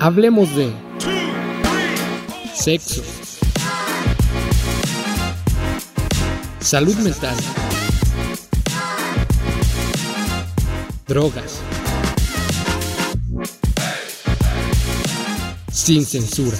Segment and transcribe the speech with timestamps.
[0.00, 0.72] Hablemos de
[2.54, 3.02] sexo,
[6.60, 7.36] salud mental,
[11.04, 11.60] drogas,
[15.72, 16.56] sin censura.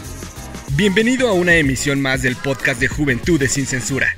[0.76, 4.08] Bienvenido a una emisión más del podcast de Juventudes sin Censura.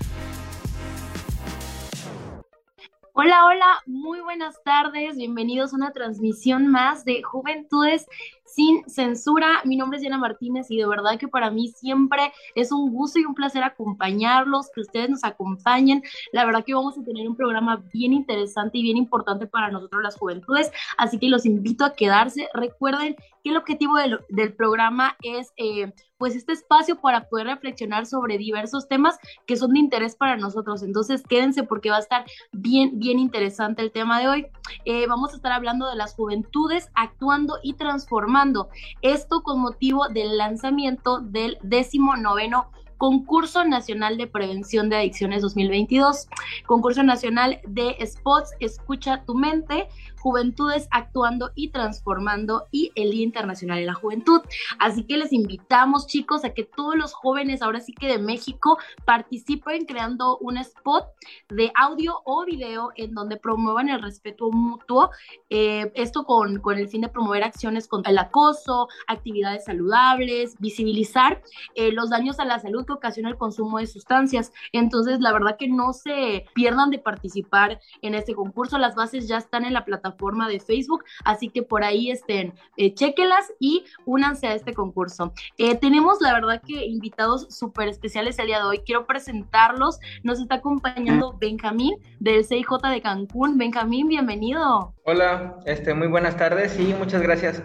[3.12, 8.06] Hola, hola, muy buenas tardes, bienvenidos a una transmisión más de Juventudes
[8.54, 9.62] sin censura.
[9.64, 13.18] Mi nombre es Diana Martínez y de verdad que para mí siempre es un gusto
[13.18, 16.02] y un placer acompañarlos, que ustedes nos acompañen.
[16.32, 20.02] La verdad que vamos a tener un programa bien interesante y bien importante para nosotros
[20.02, 22.48] las juventudes, así que los invito a quedarse.
[22.54, 28.36] Recuerden que el objetivo del, programa es eh, pues este espacio para poder reflexionar sobre
[28.36, 30.82] diversos temas que son de interés para nosotros.
[30.82, 34.46] Entonces quédense porque va a estar bien, bien interesante el tema de hoy.
[34.84, 38.68] Eh, vamos a estar hablando de las juventudes actuando y transformando.
[39.00, 46.28] Esto con motivo del lanzamiento del décimo noveno Concurso Nacional de Prevención de Adicciones 2022,
[46.66, 49.88] Concurso Nacional de Spots, Escucha tu mente,
[50.20, 54.42] Juventudes Actuando y Transformando y el Día Internacional de la Juventud.
[54.78, 58.78] Así que les invitamos, chicos, a que todos los jóvenes, ahora sí que de México,
[59.04, 61.06] participen creando un spot
[61.48, 65.10] de audio o video en donde promuevan el respeto mutuo.
[65.48, 71.42] Eh, esto con, con el fin de promover acciones contra el acoso, actividades saludables, visibilizar
[71.74, 74.52] eh, los daños a la salud que ocasiona el consumo de sustancias.
[74.72, 78.76] Entonces, la verdad que no se pierdan de participar en este concurso.
[78.76, 82.54] Las bases ya están en la plataforma forma de Facebook, así que por ahí estén,
[82.76, 85.32] eh, chequelas y únanse a este concurso.
[85.58, 88.78] Eh, tenemos la verdad que invitados súper especiales el día de hoy.
[88.84, 89.98] Quiero presentarlos.
[90.22, 93.58] Nos está acompañando Benjamín del CIJ de Cancún.
[93.58, 94.94] Benjamín, bienvenido.
[95.04, 97.62] Hola, este, muy buenas tardes y muchas gracias.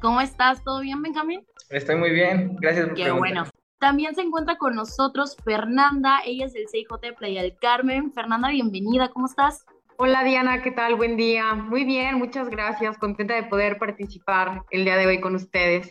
[0.00, 0.62] ¿Cómo estás?
[0.62, 1.44] ¿Todo bien, Benjamín?
[1.70, 3.44] Estoy muy bien, gracias por Qué bueno.
[3.78, 8.12] También se encuentra con nosotros Fernanda, ella es del CIJ de Playa del Carmen.
[8.12, 9.66] Fernanda, bienvenida, ¿cómo estás?
[9.98, 10.94] Hola Diana, ¿qué tal?
[10.94, 11.54] Buen día.
[11.54, 12.98] Muy bien, muchas gracias.
[12.98, 15.90] Contenta de poder participar el día de hoy con ustedes.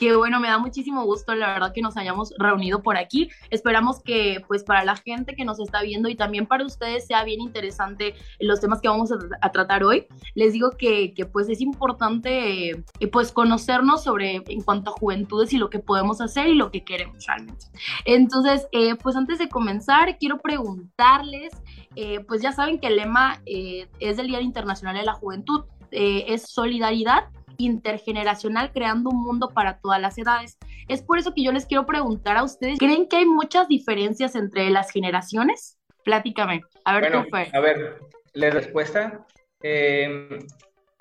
[0.00, 3.28] Qué bueno, me da muchísimo gusto, la verdad, que nos hayamos reunido por aquí.
[3.50, 7.22] Esperamos que, pues, para la gente que nos está viendo y también para ustedes sea
[7.22, 10.06] bien interesante los temas que vamos a, tratar hoy.
[10.34, 15.52] Les digo que, que pues, es importante, eh, pues, conocernos sobre, en cuanto a juventudes
[15.52, 17.66] y lo que podemos hacer y lo que queremos realmente.
[18.06, 21.52] Entonces, eh, pues, antes de comenzar, quiero preguntarles
[21.96, 25.64] eh, pues ya saben que el lema eh, es del Día Internacional de la Juventud,
[25.90, 27.24] es solidaridad
[27.64, 30.58] intergeneracional creando un mundo para todas las edades.
[30.88, 34.34] Es por eso que yo les quiero preguntar a ustedes, ¿creen que hay muchas diferencias
[34.34, 35.78] entre las generaciones?
[36.04, 36.62] Platícame.
[36.84, 37.98] A ver, bueno, A ver,
[38.32, 39.26] la respuesta.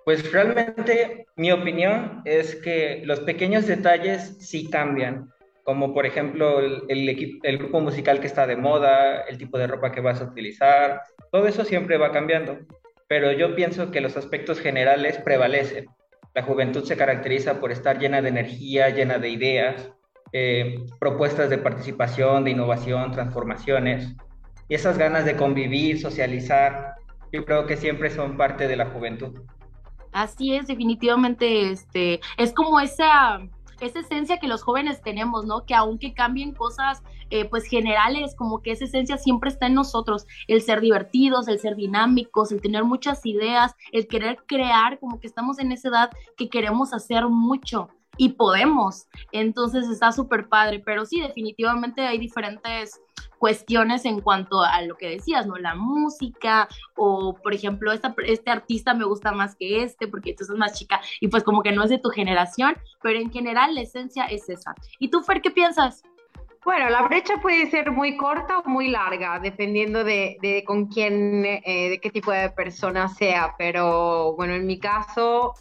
[0.06, 5.30] pues realmente mi opinión es que los pequeños detalles sí cambian
[5.70, 9.92] como por ejemplo el, el, grupo musical que está de moda, el tipo de ropa
[9.92, 12.58] que vas a utilizar, todo eso siempre va cambiando,
[13.08, 15.86] pero yo pienso que los aspectos generales prevalecen.
[16.34, 19.92] La juventud se caracteriza por estar llena de energía, llena de ideas,
[20.32, 24.16] eh, propuestas de participación, de innovación, transformaciones,
[24.68, 26.94] y esas ganas de convivir, socializar,
[27.32, 29.42] yo creo que siempre son parte de la juventud.
[30.12, 33.42] Así es, definitivamente, este, es como esa
[33.82, 35.66] esa esencia que los jóvenes tenemos, ¿no?
[35.66, 40.26] Que aunque cambien cosas, eh, pues generales, como que esa esencia siempre está en nosotros,
[40.48, 45.28] el ser divertidos, el ser dinámicos, el tener muchas ideas, el querer crear, como que
[45.28, 49.08] estamos en esa edad que queremos hacer mucho y podemos.
[49.32, 53.00] Entonces está súper padre, pero sí, definitivamente hay diferentes
[53.40, 55.56] cuestiones en cuanto a lo que decías, ¿no?
[55.56, 60.58] La música o, por ejemplo, este artista me gusta más que este porque tú sos
[60.58, 63.82] más chica y pues como que no es de tu generación, pero en general la
[63.82, 64.76] esencia es esa.
[65.00, 66.04] ¿Y tú, Fer, qué piensas?
[66.70, 71.90] Bueno, la brecha puede ser muy corta o muy larga, dependiendo de, con quién, eh,
[71.90, 75.56] de qué tipo de persona sea, pero bueno, en mi caso,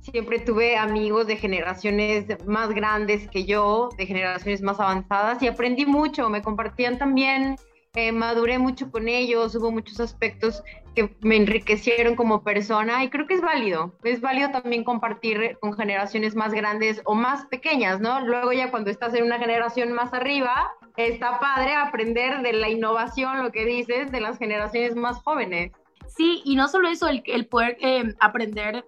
[0.00, 5.84] siempre tuve amigos de generaciones más grandes que yo, de generaciones más avanzadas y aprendí
[5.84, 7.56] mucho, me compartían también,
[7.94, 10.62] eh, maduré mucho con ellos, hubo muchos aspectos
[10.94, 15.74] que me enriquecieron como persona y creo que es válido, es válido también compartir con
[15.74, 18.20] generaciones más grandes o más pequeñas, ¿no?
[18.20, 23.42] Luego ya cuando estás en una generación más arriba, está padre aprender de la innovación,
[23.42, 25.72] lo que dices, de las generaciones más jóvenes.
[26.06, 28.84] Sí, y no solo eso, el, el poder eh, aprender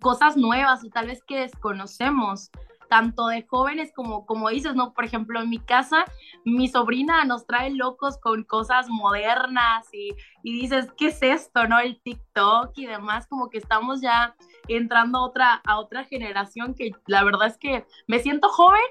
[0.00, 2.50] cosas nuevas o tal vez que desconocemos.
[2.92, 4.92] Tanto de jóvenes como, como dices, ¿no?
[4.92, 6.04] Por ejemplo, en mi casa,
[6.44, 11.78] mi sobrina nos trae locos con cosas modernas y, y dices, ¿qué es esto, no?
[11.78, 14.36] El TikTok y demás, como que estamos ya
[14.68, 18.82] entrando a otra, a otra generación que la verdad es que me siento joven,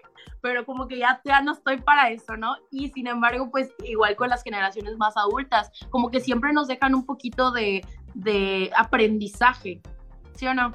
[0.42, 2.56] pero como que ya, ya no estoy para eso, ¿no?
[2.72, 6.96] Y sin embargo, pues igual con las generaciones más adultas, como que siempre nos dejan
[6.96, 9.80] un poquito de, de aprendizaje,
[10.34, 10.74] ¿sí o no?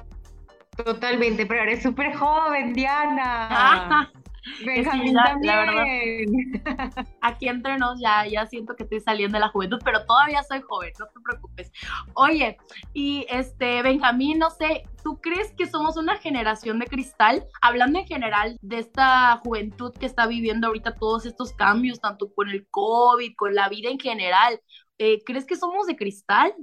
[0.83, 4.11] Totalmente, pero eres súper joven, Diana.
[4.65, 6.63] Benjamín también.
[7.21, 10.61] aquí entre nos ya, ya siento que estoy saliendo de la juventud, pero todavía soy
[10.61, 11.71] joven, no te preocupes.
[12.13, 12.57] Oye,
[12.93, 17.45] y este, Benjamín, no sé, ¿tú crees que somos una generación de cristal?
[17.61, 22.49] Hablando en general de esta juventud que está viviendo ahorita todos estos cambios, tanto con
[22.49, 24.61] el COVID, con la vida en general,
[24.97, 26.53] eh, ¿crees que somos de cristal?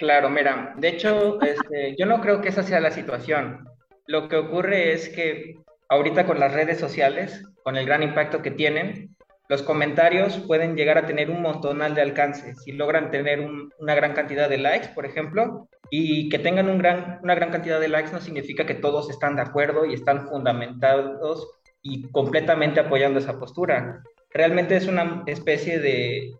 [0.00, 3.68] Claro, mira, de hecho, este, yo no creo que esa sea la situación.
[4.06, 5.56] Lo que ocurre es que
[5.90, 9.14] ahorita con las redes sociales, con el gran impacto que tienen,
[9.50, 12.54] los comentarios pueden llegar a tener un montonal de alcance.
[12.54, 13.46] Si logran tener
[13.78, 18.10] una gran cantidad de likes, por ejemplo, y que tengan una gran cantidad de likes
[18.10, 21.46] no significa que todos están de acuerdo y están fundamentados
[21.82, 24.02] y completamente apoyando esa postura.
[24.30, 26.32] Realmente es una especie de,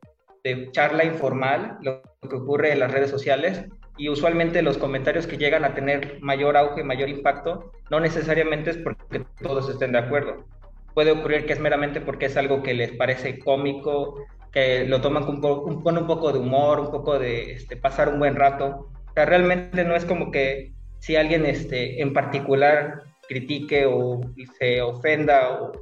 [0.44, 3.64] de charla informal, lo que ocurre en las redes sociales,
[3.96, 8.78] y usualmente los comentarios que llegan a tener mayor auge, mayor impacto, no necesariamente es
[8.78, 10.46] porque todos estén de acuerdo.
[10.94, 15.24] Puede ocurrir que es meramente porque es algo que les parece cómico, que lo toman
[15.24, 18.88] con un, un poco de humor, un poco de este, pasar un buen rato.
[19.10, 24.20] O sea, realmente no es como que si alguien este, en particular critique o
[24.58, 25.72] se ofenda o,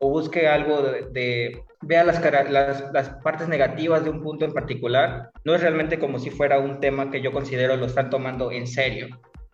[0.00, 2.20] o busque algo de, vea las,
[3.22, 7.10] partes negativas de un punto en particular, no es realmente como si fuera un tema
[7.10, 9.08] que yo considero lo están tomando en serio.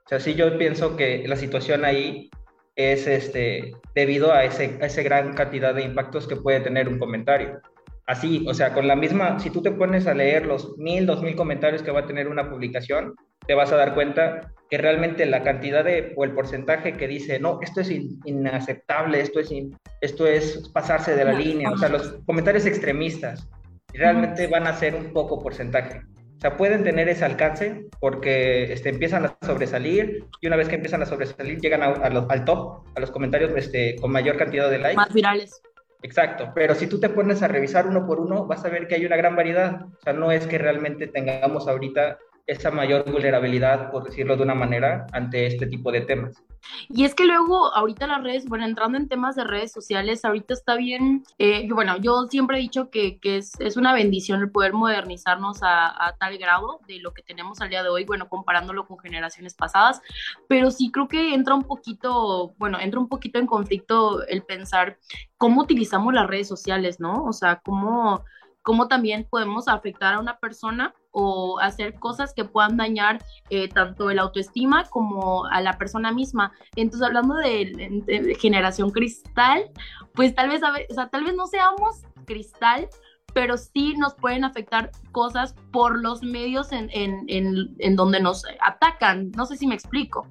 [0.05, 2.31] O sea, sí yo pienso que la situación ahí
[2.76, 6.99] es este, debido a, ese, a esa gran cantidad de impactos que puede tener un
[6.99, 7.61] comentario.
[8.06, 11.23] Así, o sea, con la misma, si tú te pones a leer los mil, dos
[11.23, 13.15] mil comentarios que va a tener una publicación,
[13.46, 17.38] te vas a dar cuenta que realmente la cantidad de, o el porcentaje que dice,
[17.38, 19.52] no, esto es inaceptable, esto es,
[20.00, 23.49] esto es pasarse de la línea, o sea, los comentarios extremistas
[23.93, 26.00] realmente van a ser un poco porcentaje.
[26.37, 30.75] O sea, pueden tener ese alcance porque este, empiezan a sobresalir y una vez que
[30.75, 34.79] empiezan a sobresalir llegan a, al top, a los comentarios este, con mayor cantidad de
[34.79, 34.96] likes.
[34.96, 35.62] Más virales.
[36.02, 38.96] Exacto, pero si tú te pones a revisar uno por uno, vas a ver que
[38.96, 39.87] hay una gran variedad.
[39.87, 44.55] O sea, no es que realmente tengamos ahorita esa mayor vulnerabilidad, por decirlo de una
[44.55, 46.43] manera, ante este tipo de temas.
[46.88, 50.55] Y es que luego, ahorita las redes, bueno, entrando en temas de redes sociales, ahorita
[50.55, 54.50] está bien, eh, bueno, yo siempre he dicho que, que es, es, una bendición el
[54.50, 58.29] poder modernizarnos a, a, tal grado de lo que tenemos al día de hoy, bueno,
[58.29, 60.00] comparándolo con generaciones pasadas,
[60.49, 64.99] pero sí creo que entra un poquito, bueno, entra un poquito en conflicto el pensar
[65.37, 67.25] cómo utilizamos las redes sociales, ¿no?
[67.25, 68.25] O sea, cómo
[68.65, 74.11] cómo también podemos afectar a una persona o hacer cosas que puedan dañar eh, tanto
[74.11, 76.51] el autoestima como a la persona misma.
[76.75, 79.71] Entonces, hablando de, generación cristal,
[80.15, 82.89] pues tal vez, o sea, tal vez no seamos cristal,
[83.35, 88.45] pero sí nos pueden afectar cosas por los medios en, en, en, en donde nos
[88.67, 89.31] atacan.
[89.33, 90.27] No sé si me explico.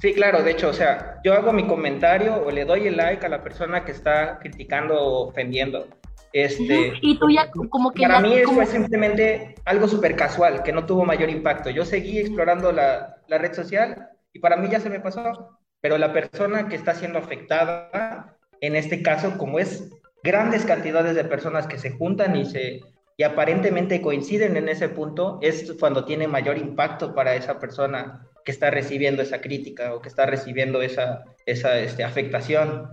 [0.00, 3.24] Sí, claro, de hecho, o sea, yo hago mi comentario o le doy el like
[3.24, 5.86] a la persona que está criticando o ofendiendo.
[6.32, 8.02] Este, y tú ya como que...
[8.02, 11.70] Para mí eso fue simplemente algo súper casual, que no tuvo mayor impacto.
[11.70, 15.58] Yo seguí explorando la, la, red social y para mí ya se me pasó.
[15.80, 19.90] Pero la persona que está siendo afectada, en este caso, como es
[20.22, 22.80] grandes cantidades de personas que se juntan y, se,
[23.16, 28.52] y aparentemente coinciden en ese punto, es cuando tiene mayor impacto para esa persona que
[28.52, 32.88] está recibiendo esa crítica o que está recibiendo esa, esa este, afectación.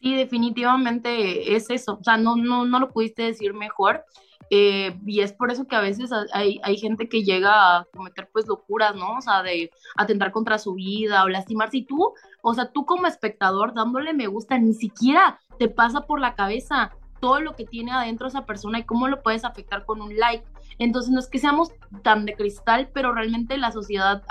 [0.00, 1.98] Sí, definitivamente es eso.
[2.00, 4.04] O sea, no, no, no lo pudiste decir mejor.
[4.50, 8.30] Eh, y es por eso que a veces hay, hay, gente que llega a cometer
[8.32, 9.18] pues locuras, ¿no?
[9.18, 11.78] O sea, de atentar contra su vida o lastimarse.
[11.78, 16.20] Y tú, o sea, tú como espectador dándole me gusta, ni siquiera te pasa por
[16.20, 20.00] la cabeza todo lo que tiene adentro esa persona y cómo lo puedes afectar con
[20.00, 20.44] un like.
[20.78, 24.22] Entonces no es que seamos tan de cristal, pero realmente la sociedad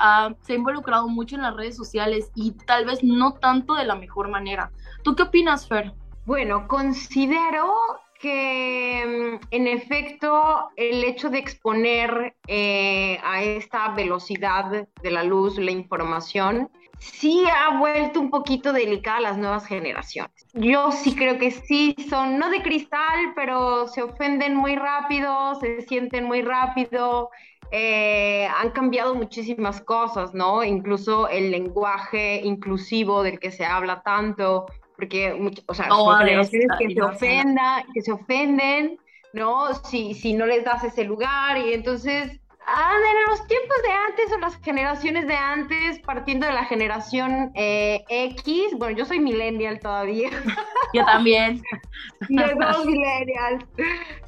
[0.42, 3.96] se ha involucrado mucho en las redes sociales y tal vez no tanto de la
[3.96, 4.72] mejor manera.
[5.04, 5.94] ¿Tú qué opinas, Fer?
[6.25, 7.74] Bueno, considero
[8.20, 15.58] que mm, en efecto el hecho de exponer eh, a esta velocidad de la luz
[15.58, 16.70] la información
[17.00, 20.46] sí ha vuelto un poquito delicada a las nuevas generaciones.
[20.54, 25.82] Yo sí creo que sí son, no de cristal, pero se ofenden muy rápido, se
[25.82, 27.30] sienten muy rápido,
[27.72, 30.64] eh, han cambiado muchísimas cosas, ¿no?
[30.64, 34.66] Incluso el lenguaje inclusivo del que se habla tanto,
[34.98, 38.98] porque, o sea, Oh, son generaciones esta, que se ofenda, que se ofenden,
[39.34, 39.74] ¿no?
[39.86, 44.34] Si, si no les das ese lugar y entonces, ah, en los tiempos de antes
[44.34, 49.80] o las generaciones de antes, partiendo de la generación eh, X, bueno, yo soy millennial
[49.80, 50.30] todavía,
[50.94, 51.62] Yo también.
[52.30, 53.66] no somos millennials,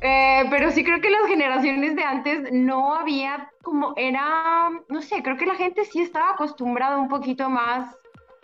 [0.02, 5.24] Eh, pero sí creo que las generaciones de antes no había como, era, no sé,
[5.24, 7.96] creo que la gente sí estaba acostumbrada un poquito más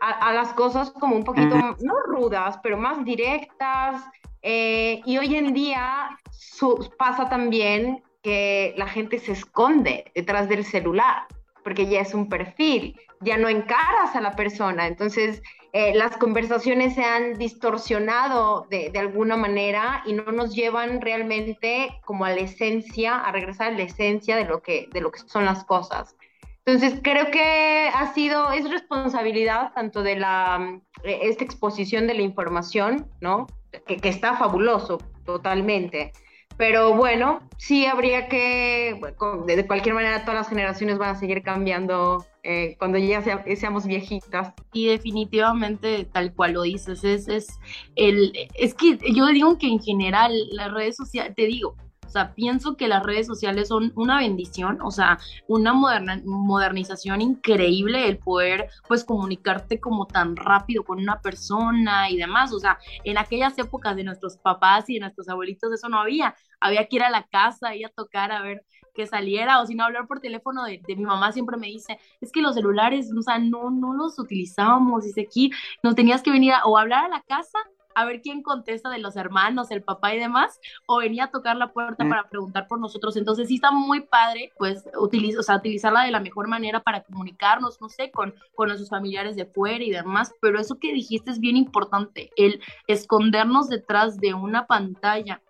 [0.01, 4.03] a, a las cosas como un poquito, no rudas, pero más directas.
[4.41, 10.63] eh, y hoy en día su- pasa también que la gente se esconde detrás del
[10.65, 11.25] celular,
[11.63, 14.87] porque ya es un perfil, ya no encaras a la persona.
[14.87, 15.41] Entonces,
[15.73, 21.99] eh, las conversaciones se han distorsionado de, de alguna manera y no nos llevan realmente
[22.05, 25.19] como a la esencia, a regresar a la esencia de lo que, de lo que
[25.19, 26.15] son las cosas.
[26.65, 32.15] Entonces, creo que ha sido, es responsabilidad tanto de la, mm, eh, esta exposición de
[32.15, 33.45] la información, ¿no?
[33.87, 36.11] Que, que está fabuloso, totalmente.
[36.57, 38.99] Pero bueno, sí habría que,
[39.45, 43.85] de cualquier manera, todas las generaciones van a seguir cambiando eh, cuando ya sea- seamos
[43.85, 44.53] viejitas.
[44.71, 47.59] Y definitivamente, tal cual lo dices, es, es,
[47.95, 51.75] el, es que yo digo que en general las redes sociales, te digo,
[52.15, 58.07] sea, pienso que las redes sociales son una bendición, o sea, una moderna- modernización increíble
[58.07, 63.17] el poder, pues, comunicarte como tan rápido con una persona y demás, o sea, en
[63.17, 67.03] aquellas épocas de nuestros papás y de nuestros abuelitos eso no había, había que ir
[67.03, 70.21] a la casa y a tocar a ver que saliera, o si no, hablar por
[70.21, 73.69] teléfono de, de mi mamá siempre me dice, es que los celulares, o sea, no,
[73.69, 75.51] no los utilizábamos, dice aquí,
[75.83, 77.59] nos tenías que venir a, o hablar a la casa
[77.95, 81.55] a ver quién contesta de los hermanos, el papá y demás, o venía a tocar
[81.55, 83.15] la puerta para preguntar por nosotros.
[83.15, 87.03] Entonces sí está muy padre, pues, utiliza, o sea, utilizarla de la mejor manera para
[87.03, 91.31] comunicarnos, no sé, con, con nuestros familiares de fuera y demás, pero eso que dijiste
[91.31, 95.41] es bien importante, el escondernos detrás de una pantalla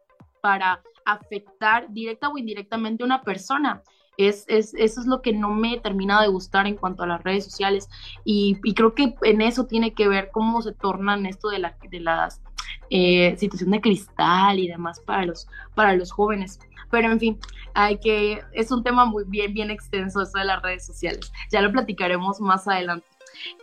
[0.41, 3.81] para afectar directa o indirectamente a una persona.
[4.17, 7.23] Es, es, eso es lo que no me termina de gustar en cuanto a las
[7.23, 7.89] redes sociales
[8.23, 11.99] y, creo que en eso tiene que ver cómo se tornan esto de, la, de
[11.99, 12.41] las
[12.89, 16.59] eh, situación de cristal y demás para los, para los jóvenes.
[16.91, 17.39] Pero en fin,
[17.73, 21.31] hay que, es un tema muy bien, bien extenso eso de las redes sociales.
[21.51, 23.07] Ya lo platicaremos más adelante.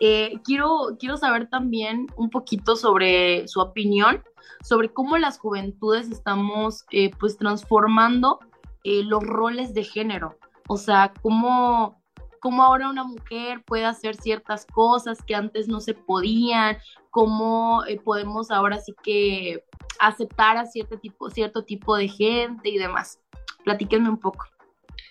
[0.00, 4.23] Eh, quiero, quiero saber también un poquito sobre su opinión
[4.62, 8.38] sobre cómo las juventudes estamos eh, pues transformando
[8.85, 10.38] eh, los roles de género.
[10.73, 12.02] O sea, cómo,
[12.41, 16.79] cómo ahora una mujer puede hacer ciertas cosas que antes no se podían,
[17.11, 19.67] cómo eh, podemos ahora sí que
[20.00, 23.21] aceptar a cierto tipo, cierto tipo de gente y demás.
[23.64, 24.47] Platíquenme un poco.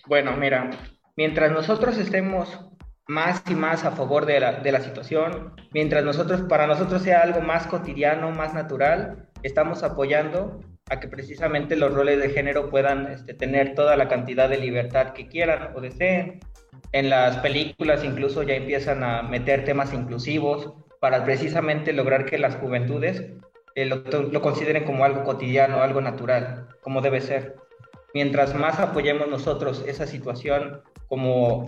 [0.07, 0.71] Bueno, mira,
[1.15, 2.59] mientras nosotros estemos
[3.07, 7.21] más y más a favor de la, de la situación, mientras nosotros, para nosotros sea
[7.21, 10.59] algo más cotidiano, más natural, estamos apoyando
[10.91, 15.13] a que precisamente los roles de género puedan este, tener toda la cantidad de libertad
[15.13, 16.41] que quieran o deseen.
[16.91, 22.57] En las películas incluso ya empiezan a meter temas inclusivos para precisamente lograr que las
[22.57, 23.23] juventudes
[23.75, 27.55] eh, lo, consideren como algo cotidiano, algo natural, como debe ser.
[28.13, 31.63] Mientras más apoyemos nosotros esa situación como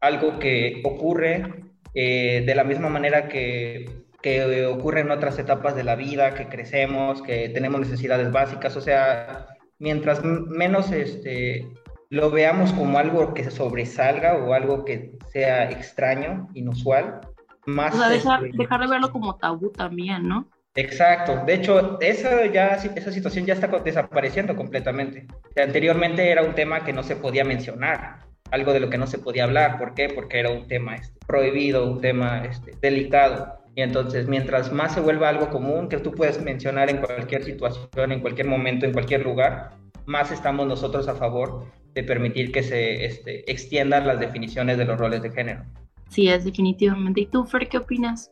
[0.00, 5.84] algo que ocurre eh, de la misma manera que, que, ocurre en otras etapas de
[5.84, 9.46] la vida, que crecemos, que tenemos necesidades básicas, o sea,
[9.78, 11.68] mientras menos este,
[12.10, 17.20] lo veamos como algo que se sobresalga o algo que sea extraño, inusual,
[17.66, 17.94] más...
[17.94, 20.48] O sea, dejar, este, dejar de verlo como tabú también, ¿no?
[20.74, 25.26] Exacto, de hecho, esa, ya, esa situación ya está desapareciendo completamente.
[25.32, 28.20] O sea, anteriormente era un tema que no se podía mencionar,
[28.50, 29.78] algo de lo que no se podía hablar.
[29.78, 30.08] ¿Por qué?
[30.08, 33.58] Porque era un tema este, prohibido, un tema este, delicado.
[33.78, 38.10] Y entonces, mientras más se vuelva algo común que tú puedes mencionar en cualquier situación,
[38.10, 39.70] en cualquier momento, en cualquier lugar,
[40.04, 44.98] más estamos nosotros a favor de permitir que se este, extiendan las definiciones de los
[44.98, 45.64] roles de género.
[46.08, 47.20] Sí, es definitivamente.
[47.20, 48.28] ¿Y tú, Fer, qué opinas?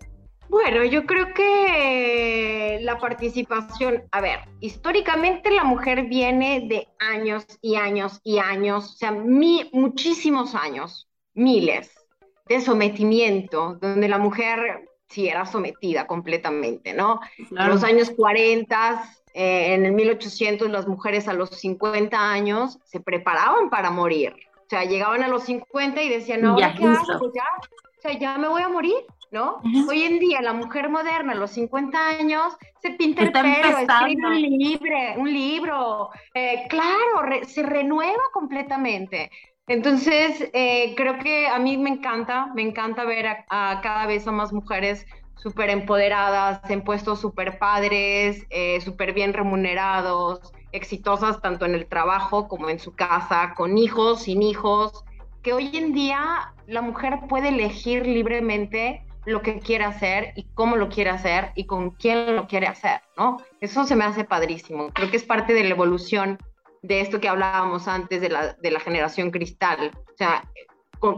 [0.48, 7.76] Bueno, yo creo que la participación, a ver, históricamente la mujer viene de años y
[7.76, 11.94] años y años, o sea, mi, muchísimos años, miles
[12.48, 17.20] de sometimiento, donde la mujer sí era sometida completamente, ¿no?
[17.48, 17.64] Claro.
[17.64, 19.02] En los años 40,
[19.34, 24.34] eh, en el 1800, las mujeres a los 50 años se preparaban para morir.
[24.56, 27.18] O sea, llegaban a los 50 y decían, no, ¿ahora qué hago?
[27.18, 27.44] Pues ya,
[27.98, 28.96] o sea, ya me voy a morir.
[29.30, 29.56] ¿no?
[29.56, 29.88] Uh -huh.
[29.90, 34.26] Hoy en día la mujer moderna a los 50 años se pinta el pelo, escribe
[34.26, 39.30] un, libre, un libro, eh, claro, re, se renueva completamente.
[39.68, 44.52] Entonces, eh, creo que a mí me encanta, me encanta ver a, cada vez más
[44.52, 51.86] mujeres súper empoderadas, en puestos súper padres, eh, súper bien remunerados, exitosas tanto en el
[51.86, 55.04] trabajo como en su casa, con hijos, sin hijos,
[55.42, 60.76] que hoy en día la mujer puede elegir libremente lo que quiere hacer y cómo
[60.76, 63.38] lo quiere hacer y con quién lo quiere hacer, ¿no?
[63.60, 64.90] Eso se me hace padrísimo.
[64.92, 66.38] Creo que es parte de la evolución
[66.86, 69.92] de esto que hablábamos antes de la, de la generación cristal.
[69.94, 70.44] O sea,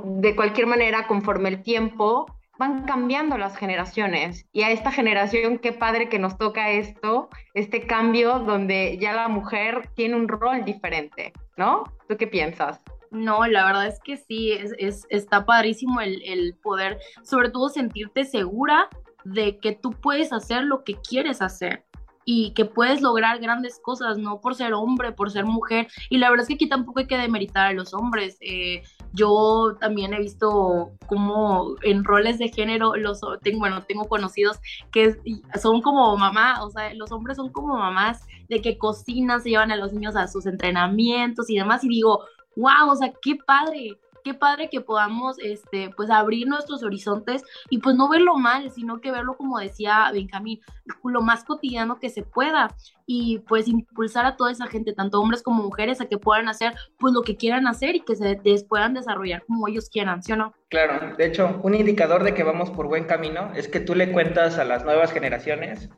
[0.05, 2.27] de cualquier manera, conforme el tiempo,
[2.59, 4.47] van cambiando las generaciones.
[4.53, 9.29] Y a esta generación, qué padre que nos toca esto, este cambio donde ya la
[9.29, 11.85] mujer tiene un rol diferente, ¿no?
[12.09, 12.81] ¿Tú qué piensas?
[13.11, 17.69] No, la verdad es que sí, es, es está padrísimo el, el poder, sobre todo
[17.69, 18.89] sentirte segura
[19.25, 21.85] de que tú puedes hacer lo que quieres hacer
[22.31, 25.89] y que puedes lograr grandes cosas, no por ser hombre, por ser mujer.
[26.11, 28.37] Y la verdad es que aquí tampoco hay que demeritar a los hombres.
[28.43, 28.83] Eh,
[29.15, 34.59] yo también he visto como en roles de género, los tengo, bueno, tengo conocidos
[34.93, 35.17] que
[35.59, 39.73] son como mamá, o sea, los hombres son como mamás de que cocinan, se llevan
[39.73, 41.83] a los niños a sus entrenamientos y demás.
[41.83, 46.83] Y digo, wow, o sea, qué padre qué padre que podamos, este, pues abrir nuestros
[46.83, 50.61] horizontes y pues no verlo mal, sino que verlo como decía Benjamín,
[51.03, 52.69] lo más cotidiano que se pueda
[53.07, 56.75] y pues impulsar a toda esa gente, tanto hombres como mujeres, a que puedan hacer
[56.99, 60.37] pues lo que quieran hacer y que se puedan desarrollar como ellos quieran, ¿sí o
[60.37, 60.53] no?
[60.69, 64.13] Claro, de hecho, un indicador de que vamos por buen camino es que tú le
[64.13, 65.89] cuentas a las nuevas generaciones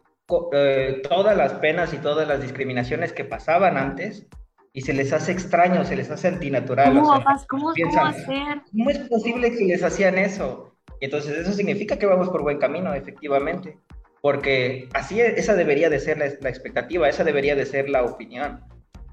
[0.53, 4.29] eh, todas las penas y todas las discriminaciones que pasaban antes
[4.73, 6.95] y se les hace extraño, se les hace antinatural.
[6.95, 8.63] ¿Cómo, ¿Cómo, hacer?
[8.71, 10.75] ¿Cómo es posible que les hacían eso?
[11.01, 13.79] Y entonces eso significa que vamos por buen camino, efectivamente,
[14.21, 18.61] porque así e, esa debería de ser la, expectativa, esa debería de ser la opinión,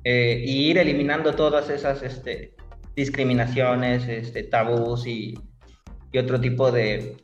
[0.04, 2.54] eh, y ir eliminando todas esas este,
[2.96, 5.40] discriminaciones, este, tabús y,
[6.12, 7.18] y otro tipo de,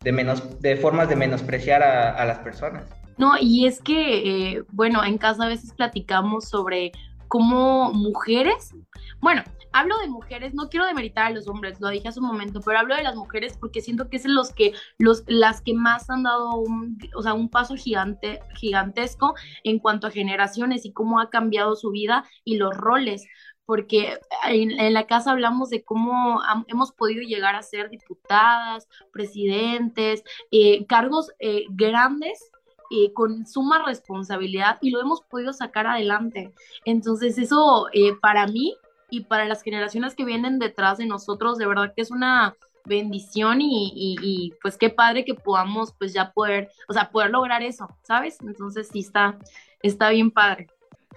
[0.00, 2.84] de, menos, de formas de menospreciar a, a las personas.
[3.20, 6.90] No, y es que, eh, bueno, en casa a veces platicamos sobre
[7.30, 8.74] como mujeres,
[9.20, 12.60] bueno, hablo de mujeres, no quiero demeritar a los hombres, lo dije hace un momento,
[12.60, 16.10] pero hablo de las mujeres porque siento que es los que, los, las que más
[16.10, 21.20] han dado un, o sea, un paso gigante, gigantesco en cuanto a generaciones y cómo
[21.20, 23.28] ha cambiado su vida y los roles
[23.64, 30.84] porque en, la casa hablamos de cómo hemos podido llegar a ser diputadas, presidentes, eh,
[30.86, 32.49] cargos eh, grandes
[32.90, 36.52] eh, con suma responsabilidad y lo hemos podido sacar adelante.
[36.84, 38.76] Entonces eso eh, para mí
[39.10, 43.58] y para las generaciones que vienen detrás de nosotros, de verdad que es una bendición
[43.60, 48.38] y, pues qué padre que podamos pues ya poder, o sea, poder lograr eso, ¿sabes?
[48.40, 49.38] Entonces sí está,
[49.82, 50.66] está bien padre.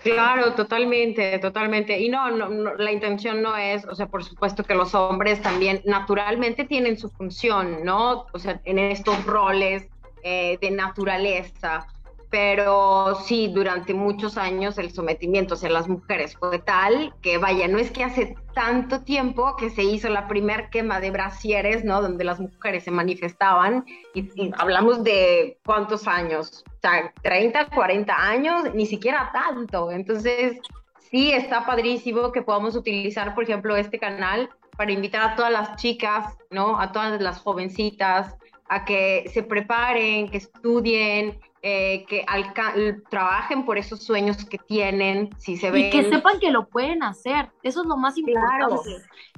[0.02, 2.00] Claro, totalmente, totalmente.
[2.00, 5.82] Y no, no, la intención no es, o sea, por supuesto que los hombres también
[5.86, 8.26] naturalmente tienen su función, ¿no?
[8.34, 9.88] O sea, en estos roles
[10.24, 11.88] eh, de naturaleza,
[12.34, 17.78] pero sí, durante muchos años el sometimiento hacia las mujeres fue tal que, vaya, no
[17.78, 22.02] es que hace tanto tiempo que se hizo la primer quema de brasieres, ¿no?
[22.02, 28.74] Donde las mujeres se manifestaban, y, hablamos de cuántos años, o sea, 30, 40 años,
[28.74, 29.92] ni siquiera tanto.
[29.92, 30.58] Entonces,
[31.12, 35.76] sí, está padrísimo que podamos utilizar, por ejemplo, este canal para invitar a todas las
[35.76, 36.80] chicas, ¿no?
[36.80, 38.36] A todas las jovencitas,
[38.74, 42.26] a que se preparen, que estudien, eh, que
[43.10, 45.86] trabajen por esos sueños que tienen, si se ven.
[45.86, 48.76] Y que sepan que lo pueden hacer, eso es lo más importante.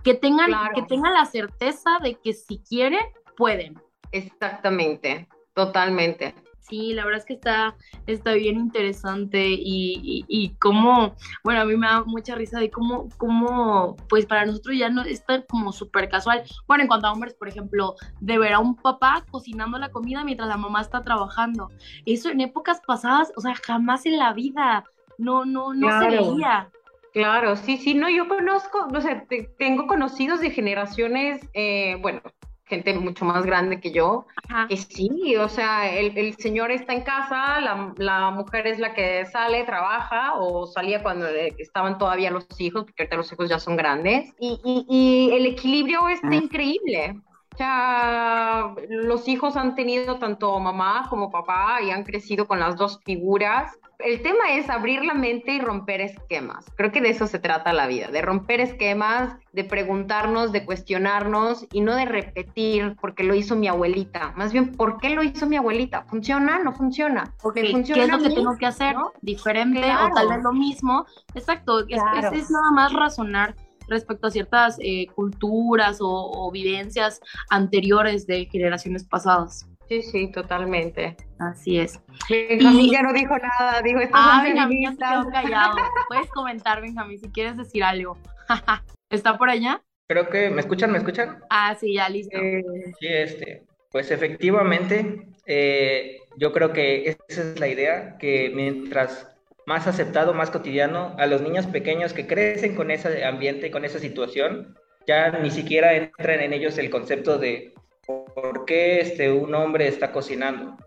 [0.03, 3.03] que, tengan, que tengan la certeza de que si quieren,
[3.35, 3.77] pueden.
[4.13, 6.33] Exactamente, totalmente.
[6.67, 7.75] Sí, la verdad es que está,
[8.07, 13.07] está bien interesante y, y, cómo, bueno, a mí me da mucha risa de cómo,
[13.17, 16.43] cómo, pues para nosotros ya no está como súper casual.
[16.67, 20.23] Bueno, en cuanto a hombres, por ejemplo, de ver a un papá cocinando la comida
[20.23, 21.69] mientras la mamá está trabajando.
[22.07, 24.85] Eso en épocas pasadas, o sea, jamás en la vida,
[25.19, 26.71] no, no, no se veía.
[27.13, 29.25] Claro, sí, sí, no, yo conozco, no sé,
[29.59, 32.21] tengo conocidos de generaciones, eh, bueno,
[32.65, 34.25] gente mucho más grande que yo,
[34.67, 39.63] que sí, o sea, el, señor está en casa, la, mujer es la que sale,
[39.65, 44.33] trabaja o salía cuando estaban todavía los hijos, porque ahorita los hijos ya son grandes,
[44.39, 47.21] y, y, el equilibrio está increíble.
[47.55, 52.75] O sea, los hijos han tenido tanto mamá como papá y han crecido con las
[52.75, 56.65] dos figuras el tema es abrir la mente y romper esquemas.
[56.75, 61.65] Creo que de eso se trata la vida, de romper esquemas, de preguntarnos, de cuestionarnos
[61.71, 64.33] y no de repetir porque lo hizo mi abuelita.
[64.35, 66.03] Más bien, ¿por qué lo hizo mi abuelita?
[66.03, 66.59] ¿Funciona?
[66.59, 67.33] ¿No funciona?
[67.53, 68.95] ¿Qué es lo que tengo que hacer?
[69.21, 71.05] ¿Diferente o tal vez lo mismo?
[71.33, 72.01] Exacto, es,
[72.33, 73.55] es, nada más razonar
[73.87, 77.19] respecto a ciertas eh, culturas o, o vivencias
[77.49, 79.67] anteriores de generaciones pasadas.
[79.87, 81.15] Sí, sí, totalmente.
[81.39, 81.99] Así es.
[82.29, 85.77] Benjamín ya no dijo nada, dijo esto ah, Benjamín se quedó callado.
[86.07, 88.17] Puedes comentar, Benjamín, si quieres decir algo.
[89.09, 89.81] ¿Está por allá?
[90.07, 90.91] Creo que, ¿me escuchan?
[90.91, 91.43] ¿Me escuchan?
[91.49, 92.37] Ah, sí, ya listo.
[92.37, 92.63] Eh,
[92.99, 99.34] sí, este, pues efectivamente, eh, yo creo que esa es la idea, que mientras
[99.65, 103.99] más aceptado, más cotidiano, a los niños pequeños que crecen con ese ambiente, con esa
[103.99, 107.73] situación, ya ni siquiera entran en ellos el concepto de
[108.05, 110.77] por qué este, un hombre está cocinando,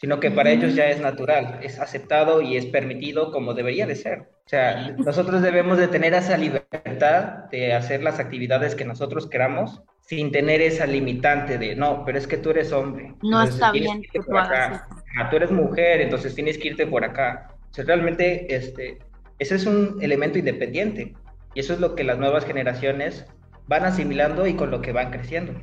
[0.00, 3.96] sino que para ellos ya es natural, es aceptado y es permitido como debería de
[3.96, 4.20] ser.
[4.20, 9.82] O sea, nosotros debemos de tener esa libertad de hacer las actividades que nosotros queramos
[10.00, 13.14] sin tener esa limitante de, no, pero es que tú eres hombre.
[13.22, 14.82] No está bien que tú hagas
[15.18, 17.57] ah, tú eres mujer, entonces tienes que irte por acá.
[17.70, 18.98] O sea, realmente este,
[19.38, 21.14] ese es un elemento independiente.
[21.54, 23.26] Y eso es lo que las nuevas generaciones
[23.66, 25.54] van asimilando y con lo que van creciendo.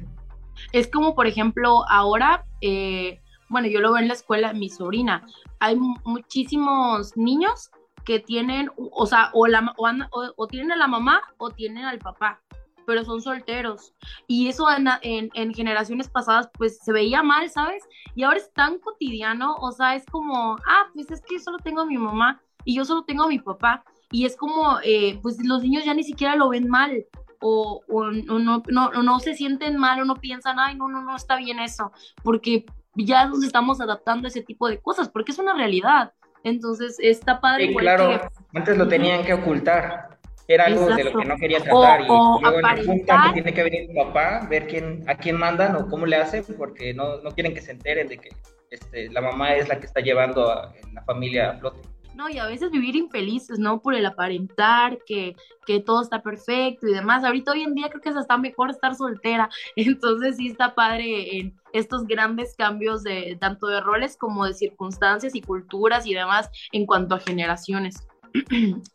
[0.72, 5.26] Es como, por ejemplo, ahora, eh, bueno, yo lo veo en la escuela, mi sobrina,
[5.60, 7.72] hay muchísimos niños
[8.06, 12.42] que tienen, o sea, o, la, o, tienen a la mamá o tienen al papá,
[12.86, 13.94] pero son solteros.
[14.28, 17.84] Y eso en, en, generaciones pasadas, pues se veía mal, ¿sabes?
[18.16, 21.82] Y ahora es tan cotidiano, o sea, es como, ah, pues es que solo tengo
[21.82, 23.84] a mi mamá y yo solo tengo a mi papá.
[24.12, 27.06] Y es como, eh, pues los niños ya ni siquiera lo ven mal.
[27.42, 31.02] O, o no, no, no, no se sienten mal o no piensan, ay, no, no,
[31.02, 31.92] no está bien eso,
[32.24, 36.14] porque ya nos estamos adaptando a ese tipo de cosas, porque es una realidad.
[36.44, 37.68] Entonces está padre.
[37.68, 38.22] Sí, claro,
[38.54, 40.15] antes lo tenían que ocultar.
[40.48, 42.02] Era algo de lo que no quería tratar.
[42.02, 45.76] y luego en el punto tiene que venir tu papá, ver quién, a quién mandan
[45.76, 48.30] o cómo le hacen, porque no, no quieren que se enteren de que
[48.70, 51.80] este, la mamá es la que está llevando a la familia a flote.
[52.16, 53.82] No, y a veces vivir infelices, ¿no?
[53.82, 57.26] Por el aparentar que, que todo está perfecto y demás.
[57.26, 59.50] Ahorita hoy en día creo que es hasta mejor estar soltera.
[59.76, 65.36] Entonces sí está padre en estos grandes cambios de tanto de roles como de circunstancias
[65.36, 68.08] y culturas y demás en cuanto a generaciones.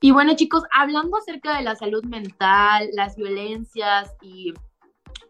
[0.00, 4.54] Y bueno, chicos, hablando acerca de la salud mental, las violencias y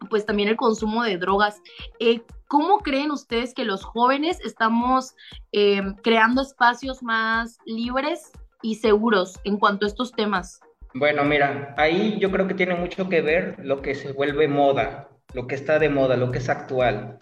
[0.09, 1.61] pues también el consumo de drogas,
[1.99, 5.15] eh, ¿cómo creen ustedes que los jóvenes estamos
[5.51, 10.59] eh, creando espacios más libres y seguros en cuanto a estos temas?
[10.93, 15.09] Bueno, mira, ahí yo creo que tiene mucho que ver lo que se vuelve moda,
[15.33, 17.17] lo que está de moda, lo que es actual.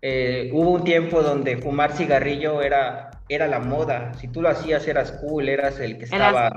[0.00, 4.12] Eh, hubo un tiempo donde fumar cigarrillo era, era la moda.
[4.14, 6.50] Si tú lo hacías, eras cool, eras el que estaba.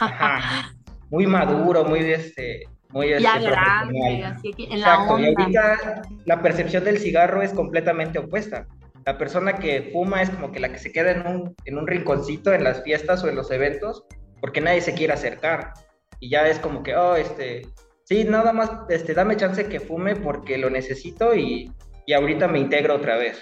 [1.10, 2.64] muy maduro, muy este.
[2.90, 5.22] Muy ya este, grande, así que en la onda.
[5.22, 8.66] Y ahorita la percepción del cigarro es completamente opuesta.
[9.06, 11.86] La persona que fuma es como que la que se queda en un, en un
[11.86, 14.04] rinconcito en las fiestas o en los eventos
[14.40, 15.72] porque nadie se quiere acercar.
[16.18, 17.62] Y ya es como que, oh, este,
[18.04, 21.72] sí, nada más, este, dame chance que fume porque lo necesito y
[22.10, 23.40] y ahorita me integro otra vez.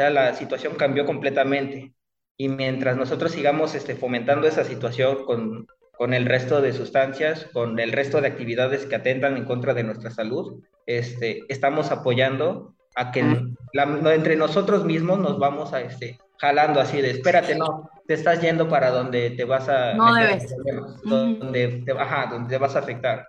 [0.00, 1.92] Sea, la situación cambió completamente.
[2.38, 7.78] Y mientras nosotros sigamos este, fomentando esa situación con, con el resto de sustancias, con
[7.78, 13.12] el resto de actividades que atentan en contra de nuestra salud, este, estamos apoyando a
[13.12, 18.40] que entre nosotros mismos nos vamos a este, jalando así de espérate, no, te estás
[18.40, 20.56] yendo para donde te vas a no debes.
[21.04, 23.28] donde, te, ajá, donde te vas a afectar.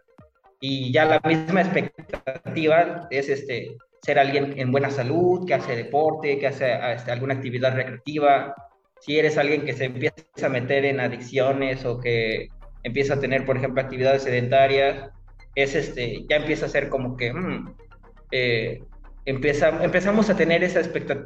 [0.61, 6.39] Y ya la misma expectativa es este ser alguien en buena salud, que hace deporte,
[6.39, 8.55] que hace este, alguna actividad recreativa.
[8.99, 12.49] Si eres alguien que se empieza a meter en adicciones o que
[12.83, 15.09] empieza a tener, por ejemplo, actividades sedentarias,
[15.55, 17.75] es este, ya empieza a ser como que mm,
[18.31, 18.83] eh,
[19.25, 20.81] empieza, empezamos a tener esa,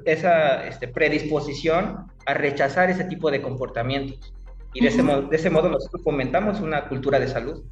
[0.06, 4.34] esa este, predisposición a rechazar ese tipo de comportamientos.
[4.74, 7.64] Y de ese, modo, de ese modo nosotros fomentamos una cultura de salud.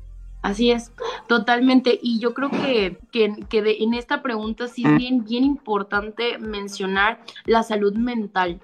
[0.43, 0.91] Así es,
[1.27, 1.97] totalmente.
[2.03, 3.34] Y yo creo que, que,
[3.79, 8.60] en esta pregunta sí es bien, bien importante mencionar la salud mental,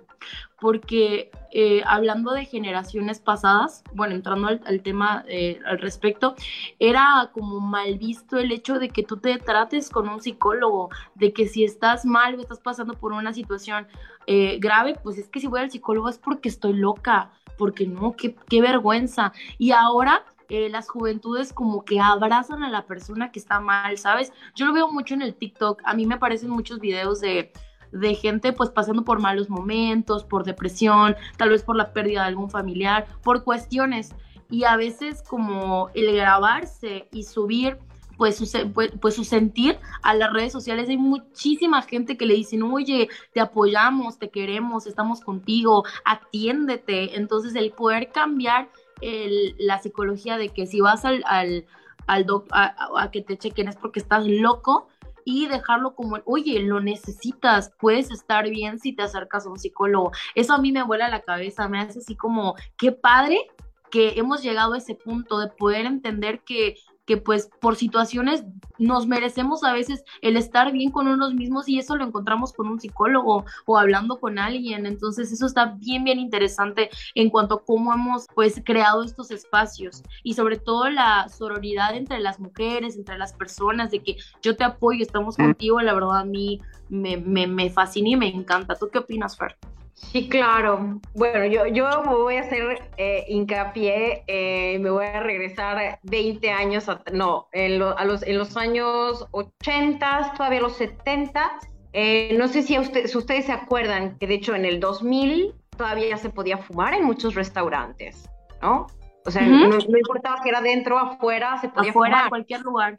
[0.59, 6.35] porque eh, hablando de generaciones pasadas, bueno, entrando al, tema eh, al respecto,
[6.79, 11.31] era como mal visto el hecho de que tú te trates con un psicólogo, de
[11.31, 13.87] que si estás mal o estás pasando por una situación
[14.27, 18.17] eh, grave, pues es que si voy al psicólogo es porque estoy loca, porque no,
[18.17, 19.31] qué, qué vergüenza.
[19.57, 24.33] Y ahora eh, las juventudes como que abrazan a la persona que está mal, ¿sabes?
[24.55, 27.51] Yo lo veo mucho en el TikTok, a mí me aparecen muchos videos de,
[27.91, 32.27] de gente pues pasando por malos momentos, por depresión, tal vez por la pérdida de
[32.27, 34.15] algún familiar, por cuestiones.
[34.49, 37.77] Y a veces como el grabarse y subir
[38.19, 40.89] pues su, pues, pues, su sentir a las redes sociales.
[40.89, 47.15] Hay muchísima gente que le dicen, oye, te apoyamos, te queremos, estamos contigo, atiéndete.
[47.15, 48.69] Entonces el poder cambiar
[49.01, 51.65] la psicología de que si vas al, al,
[52.07, 54.87] al doc, a, que te chequen es porque estás loco
[55.25, 60.11] y dejarlo como, oye, lo necesitas, puedes estar bien si te acercas a un psicólogo.
[60.33, 63.47] Eso a mí me vuela la cabeza, me hace así como, qué padre
[63.91, 66.75] que hemos llegado a ese punto de poder entender que
[67.09, 68.43] que pues por situaciones
[68.77, 72.67] nos merecemos a veces el estar bien con unos mismos y eso lo encontramos con
[72.67, 74.85] un psicólogo o hablando con alguien.
[74.85, 80.03] Entonces eso está bien, bien interesante en cuanto a cómo hemos pues creado estos espacios
[80.21, 84.63] y sobre todo la sororidad entre las mujeres, entre las personas, de que yo te
[84.63, 88.75] apoyo, estamos contigo, la verdad a mí me, me, me fascina y me encanta.
[88.75, 89.57] ¿Tú qué opinas, Fer?
[89.99, 90.99] Sí, claro.
[91.13, 96.85] Bueno, yo, yo voy a hacer eh, hincapié, eh, me voy a regresar 20 años,
[97.13, 101.59] no, en, a los, en los años 80, todavía los 70.
[101.93, 106.17] Eh, no sé si, si ustedes se acuerdan que de hecho en el 2000 todavía
[106.17, 108.29] se podía fumar en muchos restaurantes,
[108.61, 108.87] ¿no?
[109.25, 112.23] O sea, no, importaba que era dentro o afuera, se podía afuera, fumar.
[112.23, 112.95] en cualquier lugar.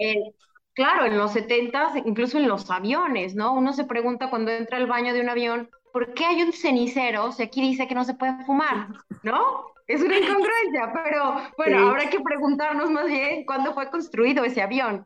[0.75, 3.55] claro, en los 70, incluso en los aviones, ¿no?
[3.55, 7.33] Uno se pregunta cuando entra al baño de un avión, ¿por qué hay un cenicero
[7.33, 8.89] si aquí dice que no se puede fumar?
[9.23, 9.73] ¿No?
[9.87, 15.05] Es una incongruencia, pero bueno, habrá que preguntarnos más bien cuándo fue construido ese avión.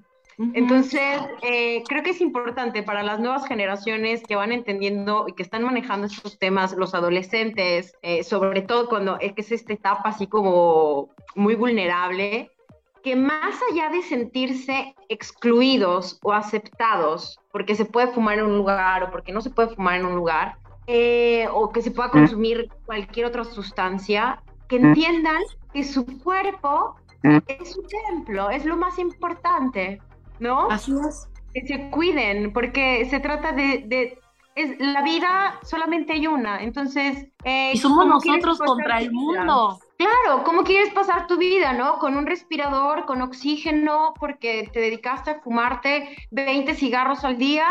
[0.52, 5.44] Entonces, eh, creo que es importante para las nuevas generaciones que van entendiendo y que
[5.44, 10.08] están manejando estos temas, los adolescentes, eh, sobre todo cuando es que es esta etapa
[10.08, 12.50] así como muy vulnerable,
[13.04, 19.04] que más allá de sentirse excluidos o aceptados porque se puede fumar en un lugar
[19.04, 22.68] o porque no se puede fumar en un lugar, eh, o que se pueda consumir
[22.86, 25.42] cualquier otra sustancia, que entiendan
[25.72, 30.00] que su cuerpo es su templo, es lo más importante,
[30.40, 30.70] ¿no?
[30.70, 31.28] Así es.
[31.54, 34.18] Que se cuiden, porque se trata de,
[34.54, 37.28] es, la vida solamente hay una, entonces...
[37.44, 39.78] Eh, y somos nosotros contra el mundo.
[39.96, 41.98] Claro, ¿cómo quieres pasar tu vida, no?
[41.98, 47.66] Con un respirador, con oxígeno, porque te dedicaste a fumarte 20 cigarros al día,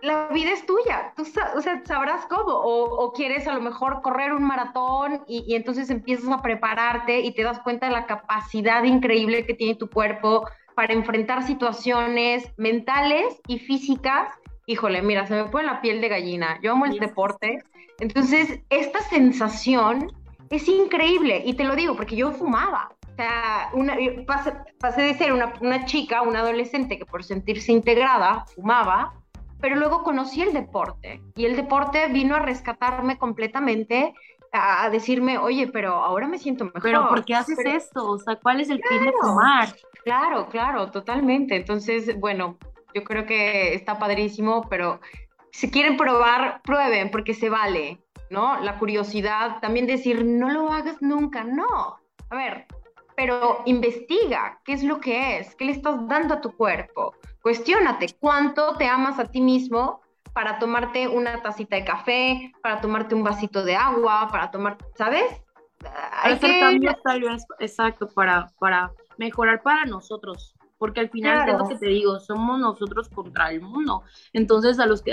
[0.00, 4.32] la vida es tuya, tú o sea, sabrás cómo, o, quieres a lo mejor correr
[4.32, 9.44] un maratón y, entonces empiezas a prepararte y te das cuenta de la capacidad increíble
[9.44, 14.30] que tiene tu cuerpo para enfrentar situaciones mentales y físicas.
[14.66, 17.58] Híjole, mira, se me pone la piel de gallina, yo amo el deporte,
[17.98, 20.12] entonces esta sensación
[20.50, 22.90] es increíble y te lo digo porque yo fumaba.
[23.12, 27.72] O sea, una, pasé, pasé de ser una, una chica, una adolescente que por sentirse
[27.72, 29.12] integrada fumaba,
[29.60, 34.14] pero luego conocí el deporte y el deporte vino a rescatarme completamente,
[34.52, 36.82] a, decirme, oye, pero ahora me siento mejor.
[36.82, 38.08] Pero ¿por qué haces esto?
[38.08, 39.74] O sea, ¿cuál es el fin de fumar?
[40.04, 41.56] Claro, claro, totalmente.
[41.56, 42.56] Entonces, bueno,
[42.94, 45.00] yo creo que está padrísimo, pero
[45.50, 48.60] si quieren probar, prueben, porque se vale, ¿no?
[48.60, 51.98] La curiosidad, también decir, no lo hagas nunca, no.
[52.30, 52.66] A ver,
[53.16, 57.14] pero investiga qué es lo que es, qué le estás dando a tu cuerpo.
[57.48, 60.02] Cuestiónate cuánto te amas a ti mismo
[60.34, 65.24] para tomarte una tacita de café, para tomarte un vasito de agua, para tomar, ¿sabes?
[66.12, 66.78] Hay que...
[67.58, 72.58] exacto, para, para mejorar para nosotros porque al final es lo que te digo, somos
[72.58, 74.02] nosotros contra el mundo.
[74.32, 75.12] Entonces, a los que,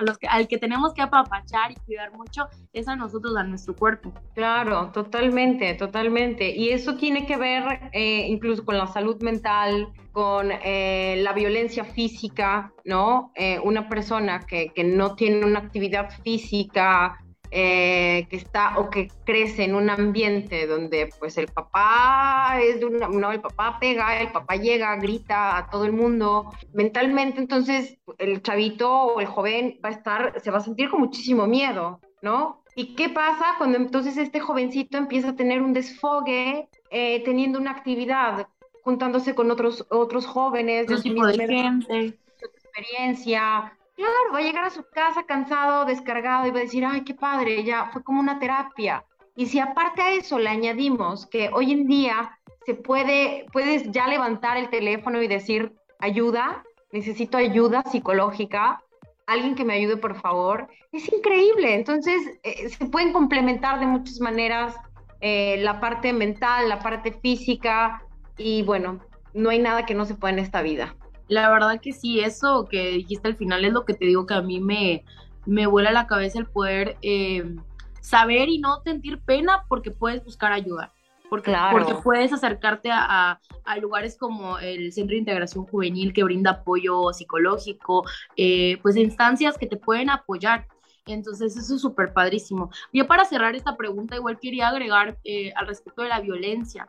[0.00, 3.74] los que, al que tenemos que apapachar y cuidar mucho es a nosotros, a nuestro
[3.74, 4.12] cuerpo.
[4.34, 6.54] Claro, totalmente, totalmente.
[6.54, 11.84] Y eso tiene que ver eh, incluso con la salud mental, con eh, la violencia
[11.84, 13.32] física, ¿no?
[13.34, 17.23] Eh, una persona que, que no tiene una actividad física,
[17.56, 22.86] eh, que está o que crece en un ambiente donde pues el papá es de
[22.86, 27.96] una, no, el papá pega, el papá llega, grita a todo el mundo, mentalmente entonces
[28.18, 32.00] el chavito o el joven va a estar, se va a sentir con muchísimo miedo,
[32.22, 32.64] ¿no?
[32.74, 37.70] ¿Y qué pasa cuando entonces este jovencito empieza a tener un desfogue eh, teniendo una
[37.70, 38.48] actividad,
[38.82, 42.18] juntándose con otros, otros jóvenes de su tipo de gente.
[42.42, 47.02] experiencia, Claro, va a llegar a su casa cansado, descargado y va a decir, ay,
[47.04, 49.04] qué padre, ya fue como una terapia.
[49.36, 54.08] Y si aparte a eso le añadimos que hoy en día se puede, puedes ya
[54.08, 58.82] levantar el teléfono y decir, ayuda, necesito ayuda psicológica,
[59.26, 61.74] alguien que me ayude por favor, es increíble.
[61.74, 64.76] Entonces, eh, se pueden complementar de muchas maneras
[65.20, 68.02] eh, la parte mental, la parte física
[68.36, 69.00] y bueno,
[69.32, 70.96] no hay nada que no se pueda en esta vida.
[71.28, 74.34] La verdad que sí, eso que dijiste al final es lo que te digo que
[74.34, 75.04] a mí me,
[75.46, 77.56] me vuela la cabeza el poder eh,
[78.00, 80.92] saber y no sentir pena porque puedes buscar ayuda.
[81.30, 83.40] Porque, porque puedes acercarte a,
[83.80, 88.04] lugares como el Centro de Integración Juvenil que brinda apoyo psicológico,
[88.36, 90.68] eh, pues instancias que te pueden apoyar.
[91.06, 92.70] Entonces, eso es súper padrísimo.
[92.92, 96.88] Yo para cerrar esta pregunta, igual quería agregar eh, al respecto de la violencia.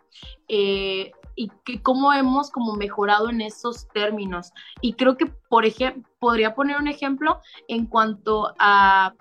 [1.36, 4.52] Y que cómo hemos como mejorado en esos términos.
[4.82, 9.14] Y creo que, por ejemplo, podría poner un ejemplo en cuanto a,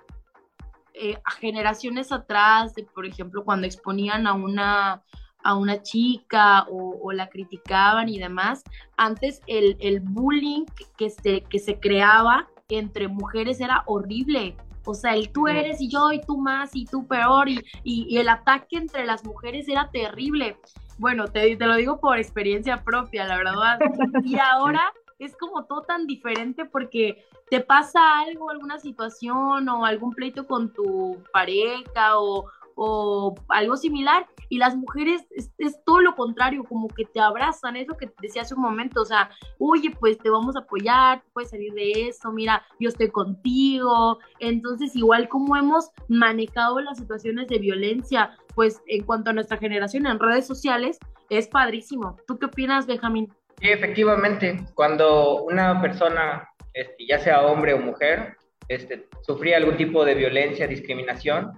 [0.94, 5.02] eh, a generaciones atrás, de, por ejemplo, cuando exponían a una
[5.44, 8.64] a una chica o, la criticaban y demás.
[8.96, 10.64] Antes el, el bullying
[10.96, 14.56] que se, que se creaba entre mujeres era horrible.
[14.86, 18.18] O sea, el tú eres y yo y tú más y tú peor y, y,
[18.18, 20.58] el ataque entre las mujeres era terrible.
[20.98, 23.78] Bueno, te, te lo digo por experiencia propia, la verdad.
[24.22, 30.12] Y ahora es como todo tan diferente porque te pasa algo, alguna situación o algún
[30.12, 35.50] pleito con tu pareja o, o algo similar y las mujeres es,
[35.84, 39.02] todo lo contrario, como que te abrazan, es lo que te decía hace un momento,
[39.02, 43.10] o sea, oye, pues te vamos a apoyar, puedes salir de eso, mira, yo estoy
[43.10, 49.58] contigo, entonces igual como hemos manejado las situaciones de violencia, pues en cuanto a nuestra
[49.58, 50.98] generación en redes sociales,
[51.30, 52.16] es padrísimo.
[52.26, 53.32] ¿Tú qué opinas, Benjamín?
[53.60, 58.36] Sí, efectivamente, cuando una persona, este, ya sea hombre o mujer,
[58.68, 61.52] este, sufría algún tipo de violencia, discriminación,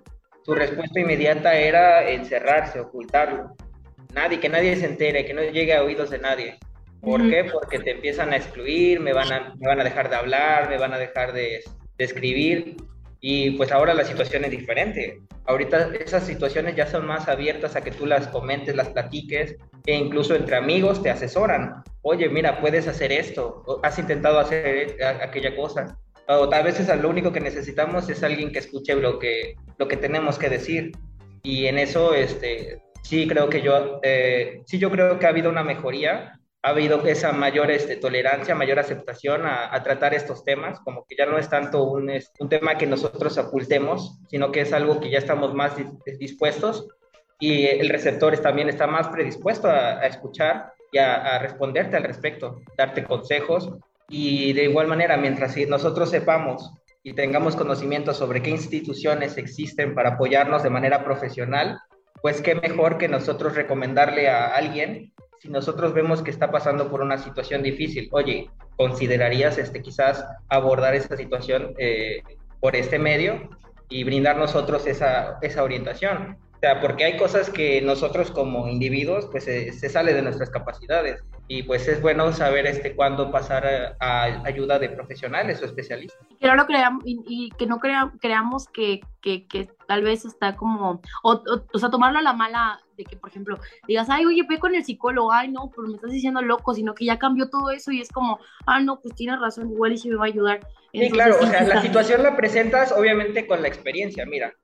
[0.44, 3.56] su respuesta inmediata era encerrarse, ocultarlo.
[4.14, 6.58] Nadie, que nadie se entere, que no llegue a oídos de nadie.
[7.00, 7.44] ¿Por qué?
[7.44, 10.78] Porque te empiezan a excluir, me van a, me van a dejar de hablar, me
[10.78, 11.62] van a dejar de,
[11.98, 12.76] de escribir.
[13.20, 15.20] Y pues ahora la situación es diferente.
[15.46, 19.94] Ahorita esas situaciones ya son más abiertas a que tú las comentes, las platiques, e
[19.94, 21.82] incluso entre amigos te asesoran.
[22.02, 25.96] Oye, mira, puedes hacer esto, has intentado hacer aquella cosa
[26.28, 29.96] o tal vez lo único que necesitamos es alguien que escuche lo que, lo que
[29.96, 30.92] tenemos que decir.
[31.42, 35.50] Y en eso, este, sí creo que yo, eh, sí yo creo que ha habido
[35.50, 41.06] una mejoría, ha habido esa mayor este, tolerancia, mayor aceptación a, tratar estos temas, como
[41.06, 42.10] que ya no es tanto un,
[42.50, 45.74] tema que nosotros ocultemos, sino que es algo que ya estamos más
[46.18, 46.88] dispuestos
[47.38, 52.02] y el receptor también está más predispuesto a, a escuchar y a, a, responderte al
[52.02, 53.72] respecto, darte consejos
[54.08, 56.72] y de igual manera, mientras nosotros sepamos
[57.04, 61.78] y tengamos conocimiento sobre qué instituciones existen para apoyarnos de manera profesional,
[62.22, 65.12] pues qué mejor que nosotros recomendarle a alguien
[65.46, 68.08] si nosotros vemos que está pasando por una situación difícil.
[68.10, 72.22] Oye, ¿considerarías este, quizás abordar esa situación eh,
[72.60, 73.48] por este medio
[73.88, 76.36] y brindar nosotros esa, esa orientación?
[76.56, 80.50] O sea, porque hay cosas que nosotros como individuos, pues se, se sale de nuestras
[80.50, 86.18] capacidades y pues es bueno saber este cuándo pasar a, ayuda de profesionales o especialistas.
[86.40, 91.00] Que no lo creamos, y, que no creamos que, que, que, tal vez está como,
[91.22, 94.58] o, o, sea, tomarlo a la mala de que, por ejemplo, digas, ay, oye, ve
[94.58, 97.70] con el psicólogo, ay, no, pero me estás diciendo loco, sino que ya cambió todo
[97.70, 100.28] eso y es como, ah, no, pues tienes razón, igual y si me va a
[100.28, 100.60] ayudar.
[100.92, 104.54] sí, claro, o sea, la situación la presentas obviamente con la experiencia, mira,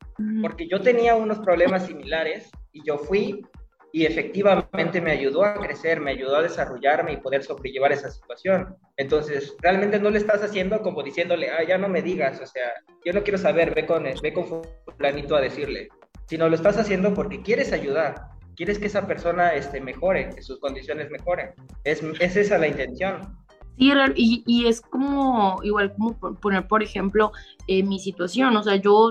[0.41, 3.45] porque yo tenía unos problemas similares y yo fui
[3.93, 8.75] y efectivamente me ayudó a crecer, me ayudó a desarrollarme y poder sobrellevar esa situación.
[8.97, 12.73] Entonces, realmente no le estás haciendo como diciéndole, ah, ya no me digas, o sea,
[13.05, 14.63] yo no quiero saber, ve con, ve con
[14.97, 15.91] planito a decirle,
[16.27, 20.59] sino lo estás haciendo porque quieres ayudar, quieres que esa persona este, mejore, que sus
[20.59, 21.51] condiciones mejoren.
[21.85, 23.43] Es, es esa la intención.
[23.79, 23.93] Sí,
[24.47, 27.33] y, es como, igual como poner, por ejemplo,
[27.67, 29.11] eh, mi situación, o sea, yo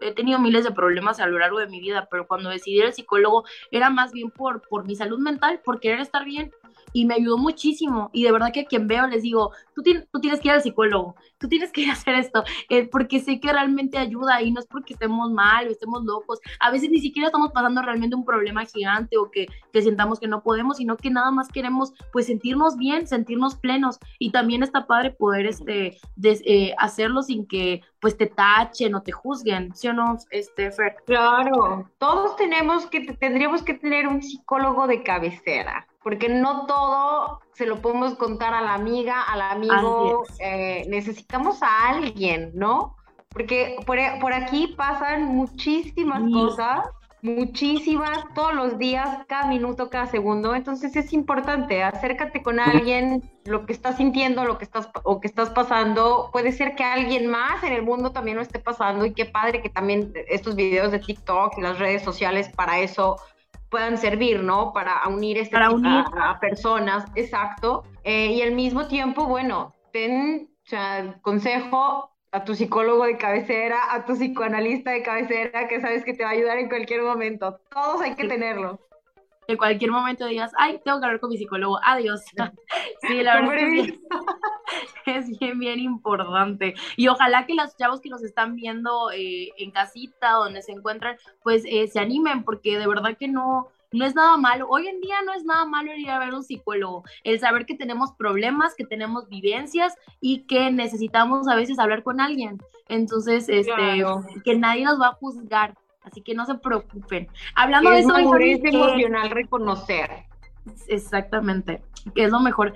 [0.00, 2.92] he tenido miles de problemas a lo largo de mi vida, pero cuando decidí el
[2.92, 6.50] psicólogo era más bien por, por mi salud mental, por querer estar bien,
[6.92, 8.10] y me ayudó muchísimo.
[8.12, 10.62] Y de verdad que a quien veo les digo, tú, tú tienes que ir al
[10.62, 14.50] psicólogo, tú tienes que ir a hacer esto, eh, porque sé que realmente ayuda y
[14.50, 16.40] no es porque estemos mal o estemos locos.
[16.60, 20.28] A veces ni siquiera estamos pasando realmente un problema gigante o que, que sentamos que
[20.28, 23.98] no podemos, sino que nada más queremos pues sentirnos bien, sentirnos plenos.
[24.18, 29.12] Y también está padre poder este, eh, hacerlo sin que pues te tachen o te
[29.12, 30.96] juzguen, ¿sí o no, este, Fer?
[31.06, 37.66] Claro, todos tenemos que, tendríamos que tener un psicólogo de cabecera porque no todo se
[37.66, 42.96] lo podemos contar a la amiga, al amigo, eh, necesitamos a alguien, ¿no?
[43.28, 46.86] Porque por, por aquí pasan muchísimas cosas,
[47.22, 53.64] muchísimas, todos los días, cada minuto, cada segundo, entonces es importante, acércate con alguien, lo
[53.64, 57.62] que estás sintiendo, lo que estás, o que estás pasando, puede ser que alguien más
[57.62, 60.98] en el mundo también lo esté pasando y qué padre que también estos videos de
[60.98, 63.16] TikTok y las redes sociales para eso
[63.72, 64.72] puedan servir, ¿no?
[64.72, 66.04] Para unir este Para unir.
[66.16, 67.84] A, personas, exacto.
[68.04, 73.78] Eh, y al mismo tiempo, bueno, ten o sea, consejo a tu psicólogo de cabecera,
[73.90, 77.60] a tu psicoanalista de cabecera, que sabes que te va a ayudar en cualquier momento.
[77.70, 78.78] Todos hay que tenerlo.
[79.48, 82.22] En cualquier momento digas, ay, tengo que hablar con mi psicólogo, adiós.
[83.02, 83.94] Sí, la verdad es,
[85.06, 86.74] es bien, bien importante.
[86.96, 91.16] Y ojalá que los chavos que nos están viendo eh, en casita, donde se encuentran,
[91.42, 94.66] pues eh, se animen, porque de verdad que no, no es nada malo.
[94.68, 97.04] Hoy en día no es nada malo ir a ver un psicólogo.
[97.24, 102.20] El saber que tenemos problemas, que tenemos vivencias y que necesitamos a veces hablar con
[102.20, 102.58] alguien.
[102.88, 104.04] Entonces, este,
[104.44, 105.74] que nadie nos va a juzgar.
[106.04, 107.28] Así que no se preocupen.
[107.54, 110.26] Hablando de eso, es emocional reconocer.
[110.86, 111.82] Exactamente,
[112.14, 112.72] que es lo mejor.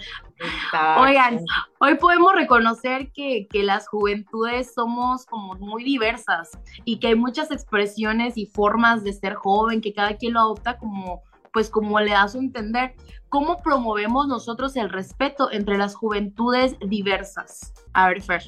[0.99, 1.45] Oigan,
[1.79, 6.51] hoy podemos reconocer que, que, las juventudes somos como muy diversas
[6.85, 10.79] y que hay muchas expresiones y formas de ser joven, que cada quien lo adopta
[10.79, 11.22] como,
[11.53, 12.95] pues como le da su entender.
[13.29, 17.72] ¿Cómo promovemos nosotros el respeto entre las juventudes diversas?
[17.93, 18.43] A ver, Fer.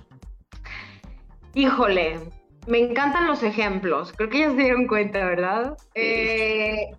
[1.55, 2.31] Híjole,
[2.68, 4.12] me encantan los ejemplos.
[4.16, 5.76] Creo que ya se dieron cuenta, ¿verdad?
[5.94, 6.90] Eh,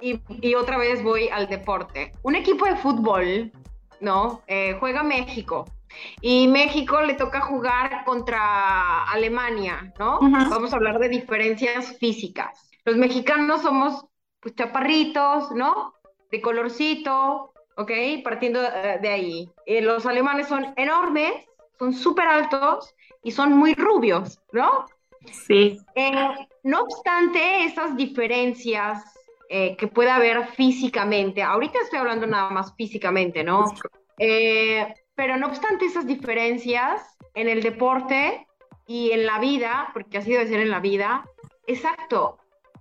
[0.00, 2.12] y, otra vez voy al deporte.
[2.22, 3.52] Un equipo de fútbol,
[4.00, 4.42] ¿no?
[4.46, 5.64] Eh, juega México.
[6.20, 10.18] Y México le toca jugar contra Alemania, ¿no?
[10.20, 12.70] Vamos a hablar de diferencias físicas.
[12.84, 14.04] Los mexicanos somos
[14.40, 15.94] pues chaparritos, ¿no?
[16.30, 17.92] De colorcito, ¿ok?
[18.24, 19.50] Partiendo eh, de ahí.
[19.66, 21.32] Eh, los alemanes son enormes,
[21.78, 24.86] son súper altos y son muy rubios, ¿no?
[25.32, 25.78] Sí.
[26.62, 29.02] no obstante esas diferencias
[29.48, 31.42] eh, que pueda haber físicamente.
[31.42, 33.72] Ahorita estoy hablando nada más físicamente, ¿no?
[34.18, 38.46] Eh, pero no obstante esas diferencias en el deporte
[38.86, 41.24] y en la vida, porque así debe ser en la vida,
[41.66, 42.38] exacto,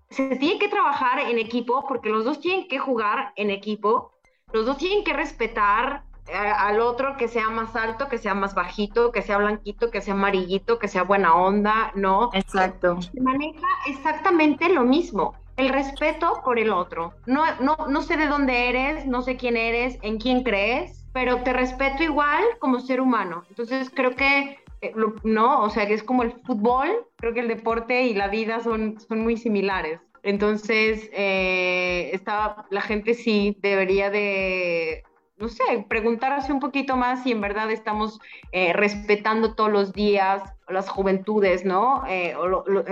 [0.10, 4.12] se tiene que trabajar en equipo porque los dos tienen que jugar en equipo,
[4.52, 8.56] los dos tienen que respetar eh, al otro que sea más alto, que sea más
[8.56, 12.30] bajito, que sea blanquito, que sea amarillito, que sea buena onda, ¿no?
[12.34, 13.02] Exacto.
[13.02, 17.14] Se maneja exactamente lo mismo el respeto por el otro.
[17.26, 21.44] No, no, no sé de dónde eres, no sé quién eres, en quién crees, pero
[21.44, 23.44] te respeto igual como ser humano.
[23.50, 24.94] Entonces creo que, eh,
[25.24, 28.62] no, o sea, que es como el fútbol, creo que el deporte y la vida
[28.62, 30.00] son, son muy similares.
[30.24, 35.04] Entonces, eh, estaba, la gente sí debería de
[35.38, 38.20] no sé, preguntarse un poquito más si en verdad estamos
[38.52, 42.04] eh, respetando todos los días las juventudes, ¿no?
[42.08, 42.36] Eh,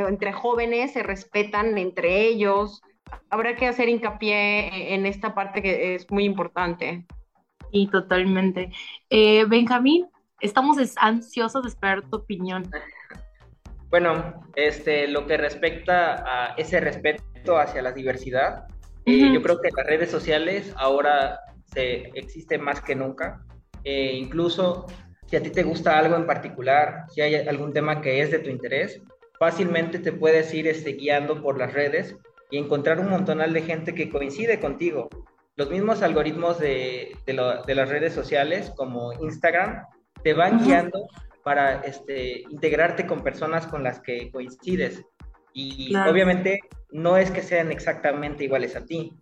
[0.07, 2.81] entre jóvenes se respetan entre ellos.
[3.29, 7.05] Habrá que hacer hincapié en esta parte que es muy importante.
[7.71, 8.71] Sí, totalmente.
[9.09, 10.07] Eh, Benjamín,
[10.39, 12.69] estamos ansiosos de esperar tu opinión.
[13.89, 18.67] Bueno, este, lo que respecta a ese respeto hacia la diversidad,
[19.05, 21.39] yo creo que las redes sociales ahora
[21.73, 23.43] se, existe más que nunca.
[23.83, 24.85] Eh, incluso
[25.27, 28.39] si a ti te gusta algo en particular, si hay algún tema que es de
[28.39, 29.01] tu interés,
[29.39, 32.15] fácilmente te puedes ir este, guiando por las redes
[32.49, 35.09] y encontrar un montonal de gente que coincide contigo.
[35.55, 39.85] Los mismos algoritmos de, de, las redes sociales, como Instagram,
[40.23, 41.07] te van guiando
[41.43, 45.01] para este, integrarte con personas con las que coincides.
[45.53, 46.59] Y obviamente
[46.91, 49.17] no es que sean exactamente iguales a ti,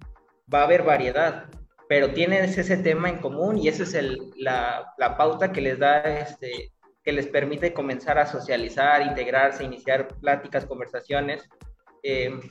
[0.54, 1.50] va a haber variedad
[1.90, 5.80] pero tienes ese tema en común y esa es el, la, la, pauta que les
[5.80, 6.72] da, este,
[7.04, 11.50] que les permite comenzar a socializar, integrarse, iniciar pláticas, conversaciones.
[12.04, 12.42] Em,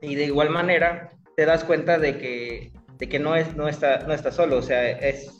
[0.00, 3.98] y de igual manera te das cuenta de que, de que no, es, no, está,
[4.06, 5.36] no está solo, o sea, es,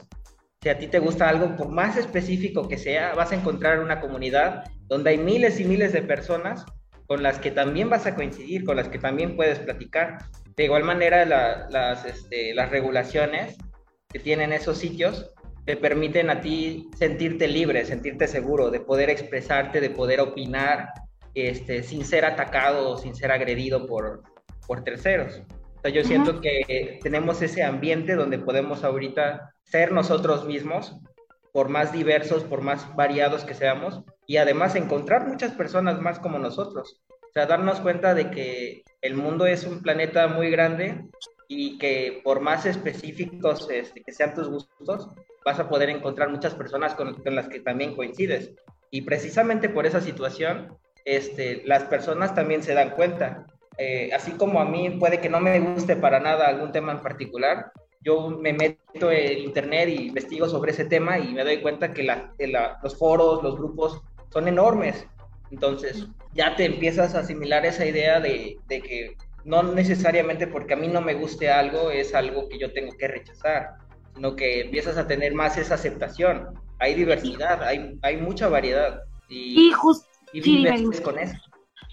[0.61, 3.99] si a ti te gusta algo, por más específico que sea, vas a encontrar una
[3.99, 6.67] comunidad donde hay miles y miles de personas
[7.07, 10.19] con las que también vas a coincidir, con las que también puedes platicar.
[10.57, 13.59] De igual manera, las, este, las regulaciones
[14.09, 15.31] que tienen esos sitios
[15.67, 20.91] te permiten a ti sentirte libre, sentirte seguro, de poder expresarte, de poder opinar
[21.35, 24.23] este, sin ser atacado o sin ser agredido por,
[24.67, 25.43] por terceros.
[25.93, 30.97] yo siento que tenemos ese ambiente donde podemos ahorita ser nosotros mismos,
[31.53, 36.39] por más diversos, por más variados que seamos, y además encontrar muchas personas más como
[36.39, 37.03] nosotros.
[37.37, 41.05] Sea, darnos cuenta de que el mundo es un planeta muy grande
[41.49, 45.11] y que por más específicos este, que sean tus gustos,
[45.45, 48.55] vas a poder encontrar muchas personas con, las que también coincides.
[48.91, 53.45] Y precisamente por esa situación, este, las personas también se dan cuenta.
[53.77, 57.03] Eh, así como a mí puede que no me guste para nada algún tema en
[57.03, 57.71] particular,
[58.01, 62.03] yo me meto en internet y investigo sobre ese tema y me doy cuenta que
[62.83, 65.07] los foros, los grupos son enormes
[65.51, 70.89] entonces, ya te empiezas a asimilar esa idea de, que no necesariamente porque a mí
[70.89, 73.75] no me guste algo es algo que yo tengo que rechazar,
[74.15, 76.49] sino que empiezas a tener más esa aceptación.
[76.79, 79.03] Hay diversidad, hay, hay mucha variedad.
[79.29, 81.37] Y, justo vives con eso.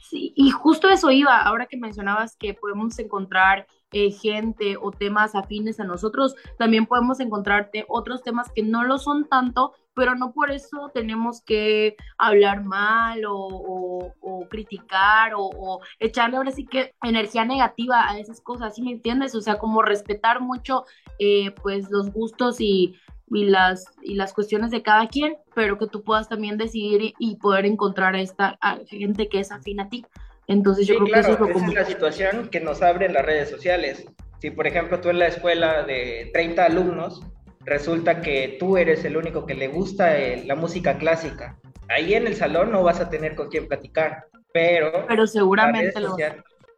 [0.01, 5.33] Sí, y justo eso iba, ahora que mencionabas que podemos encontrar eh, gente o temas
[5.33, 10.33] afines a nosotros, también podemos encontrarte otros temas que no lo son tanto, pero no
[10.33, 14.13] por eso tenemos que hablar mal o,
[14.49, 19.35] criticar o, echarle ahora sí que energía negativa a esas cosas, ¿sí me entiendes?
[19.35, 20.85] O sea, como respetar mucho
[21.19, 22.95] eh, pues los gustos y,
[23.29, 27.35] y, las, y las cuestiones de cada quien, pero que tú puedas también decidir y,
[27.37, 30.05] poder encontrar a esta gente que es afín a ti.
[30.47, 33.25] Entonces yo creo que eso es, lo esa es la situación que nos abren las
[33.25, 34.05] redes sociales.
[34.39, 37.21] Si por ejemplo tú en la escuela de 30 alumnos
[37.65, 41.57] resulta que tú eres el único que le gusta eh, la música clásica.
[41.89, 45.05] Ahí en el salón no vas a tener con quién platicar, pero...
[45.07, 46.15] Pero seguramente lo...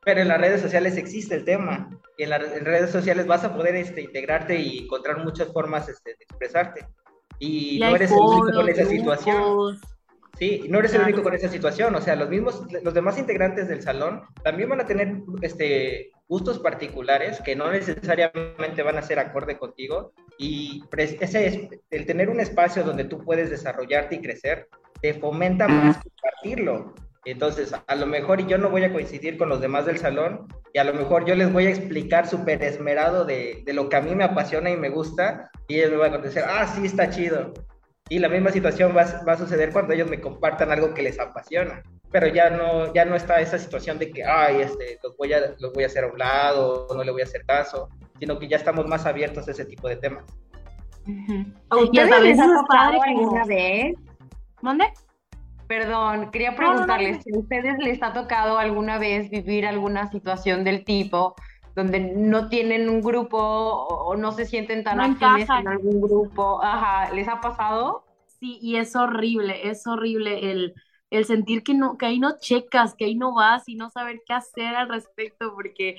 [0.03, 3.53] pero en las redes sociales existe el tema y en las redes sociales vas a
[3.55, 6.87] poder este, integrarte y encontrar muchas formas este, de expresarte.
[7.39, 9.79] Y, no eres el único con esa situación.
[10.37, 13.69] Sí, no eres el único con esa situación, o sea, los mismos, los demás integrantes
[13.69, 19.19] del salón también van a tener este, gustos particulares que no necesariamente van a ser
[19.19, 21.59] acorde contigo y ese es,
[21.89, 24.67] el tener un espacio donde tú puedes desarrollarte y crecer
[25.01, 26.95] te fomenta más compartirlo.
[27.25, 30.77] Entonces, a lo mejor yo no voy a coincidir con los demás del salón y
[30.77, 34.01] a lo mejor yo les voy a explicar súper esmerado de, de, lo que a
[34.01, 37.09] mí me apasiona y me gusta y ellos me van a contestar, ah, sí, está
[37.09, 37.51] chido.
[38.09, 41.19] Y la misma situación va, va, a suceder cuando ellos me compartan algo que les
[41.19, 41.81] apasiona.
[42.11, 45.55] Pero ya no, ya no está esa situación de que, ay, este, los, voy a,
[45.59, 47.89] los voy a hacer a un lado, no le voy a hacer caso,
[48.19, 50.23] sino que ya estamos más abiertos a ese tipo de temas.
[51.69, 53.95] ¿A ustedes les ha tocado alguna vez?
[54.61, 54.85] ¿Mande?
[55.67, 60.85] Perdón, quería preguntarles si a ustedes les ha tocado alguna vez vivir alguna situación del
[60.85, 61.35] tipo
[61.75, 66.63] donde no tienen un grupo o no se sienten tan afines en algún grupo.
[66.63, 68.05] Ajá, ¿les ha pasado?
[68.39, 70.73] Sí, y es horrible, es horrible el,
[71.09, 74.21] el sentir que no, que ahí no checas, que ahí no vas y no saber
[74.25, 75.97] qué hacer al respecto, porque,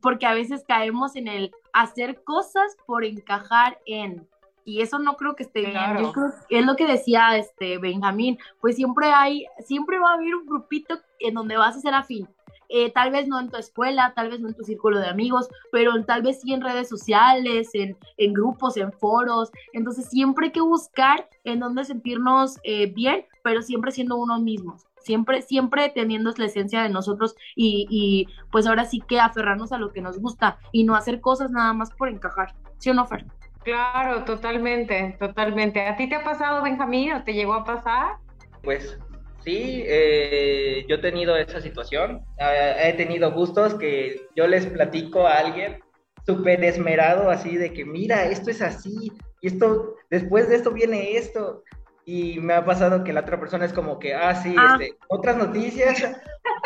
[0.00, 4.26] porque a veces caemos en el hacer cosas por encajar en.
[4.64, 5.80] Y eso no creo que esté bien.
[5.98, 10.14] Yo creo que es lo que decía este Benjamín, pues siempre hay, siempre va a
[10.14, 12.28] haber un grupito en donde vas a ser afín
[12.68, 15.48] eh, tal vez no en tu escuela, tal vez no en tu círculo de amigos,
[15.72, 19.50] pero tal vez sí en redes sociales, en, en grupos, en foros.
[19.72, 24.84] Entonces siempre hay que buscar en dónde sentirnos eh, bien, pero siempre siendo uno mismos.
[25.00, 29.78] Siempre, siempre teniendo la esencia de nosotros y, y, pues ahora sí que aferrarnos a
[29.78, 32.54] lo que nos gusta y no hacer cosas nada más por encajar.
[32.76, 33.24] ¿Sí o no, Fer?
[33.64, 35.80] Claro, totalmente, totalmente.
[35.80, 38.16] ¿A ti te ha pasado, Benjamín, o te llegó a pasar?
[38.62, 38.98] Pues
[39.42, 42.20] Sí, eh, yo he tenido esa situación.
[42.38, 45.78] he tenido gustos que yo les platico a alguien
[46.26, 51.16] súper esmerado, así de que mira, esto es así, y esto, después de esto viene
[51.16, 51.62] esto.
[52.10, 54.78] Y me ha pasado que la otra persona es como que, ah, sí, ah.
[54.80, 56.16] Este, otras noticias.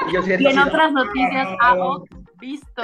[0.09, 2.05] Y, yo en otras noticias hago
[2.39, 2.81] visto.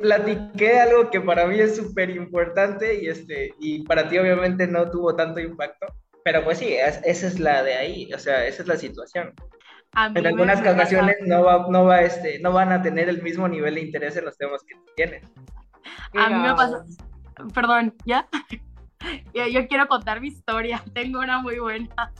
[0.00, 4.90] platiqué algo que para mí es súper importante y, este, y para ti obviamente no
[4.90, 5.86] tuvo tanto impacto.
[6.24, 9.32] Pero pues sí, esa es la de ahí, o sea, esa es la situación.
[10.16, 13.76] En algunas ocasiones no, va, no, va, este, no van a tener el mismo nivel
[13.76, 15.22] de interés en los temas que tienen.
[16.18, 16.84] A mí me pasa,
[17.54, 18.26] perdón, ¿ya?
[19.34, 22.12] Yo quiero contar mi historia, tengo una muy buena.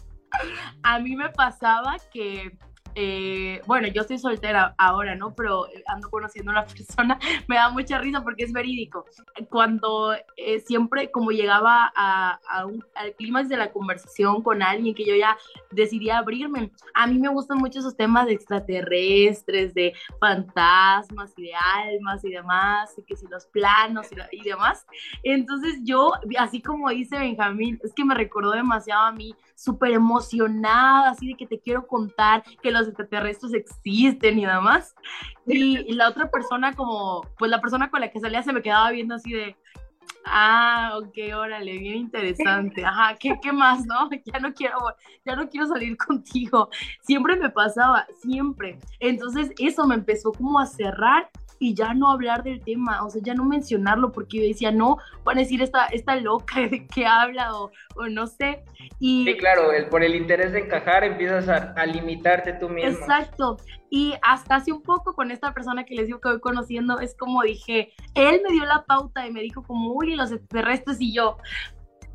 [0.82, 2.56] A mí me pasaba que
[2.94, 5.34] eh, bueno, yo estoy soltera ahora, ¿no?
[5.34, 9.06] Pero eh, ando conociendo a una persona, me da mucha risa porque es verídico.
[9.50, 15.04] Cuando eh, siempre, como llegaba a, un, al clima de la conversación con alguien que
[15.04, 15.36] yo ya
[15.70, 21.54] decidí abrirme, a mí me gustan mucho esos temas de extraterrestres, de fantasmas y de
[21.54, 24.86] almas y demás, y que si los planos y, y demás.
[25.22, 31.10] Entonces yo, así como dice Benjamín, es que me recordó demasiado a mí, súper emocionada,
[31.10, 34.94] así de que te quiero contar que los extraterrestres existen y nada más.
[35.44, 38.92] Y, la otra persona como, pues la persona con la que salía se me quedaba
[38.92, 39.56] viendo así de,
[40.24, 44.08] ah, ok, órale, bien interesante, ajá, ¿qué, qué más, no?
[44.24, 44.78] Ya no quiero,
[45.24, 46.68] ya no quiero salir contigo.
[47.02, 48.78] Siempre me pasaba, siempre.
[49.00, 51.28] Entonces eso me empezó como a cerrar
[51.62, 54.98] y ya no hablar del tema, o sea, ya no mencionarlo porque yo decía, no,
[55.22, 58.64] van a decir esta, esta loca de qué habla o, o, no sé.
[58.98, 62.90] Y, sí, claro, el, por el interés de encajar empiezas a, a, limitarte tú mismo.
[62.90, 63.58] Exacto,
[63.90, 67.14] y hasta hace un poco con esta persona que les digo que voy conociendo, es
[67.16, 71.14] como dije, él me dio la pauta y me dijo como, uy, los extraterrestres y
[71.14, 71.36] yo,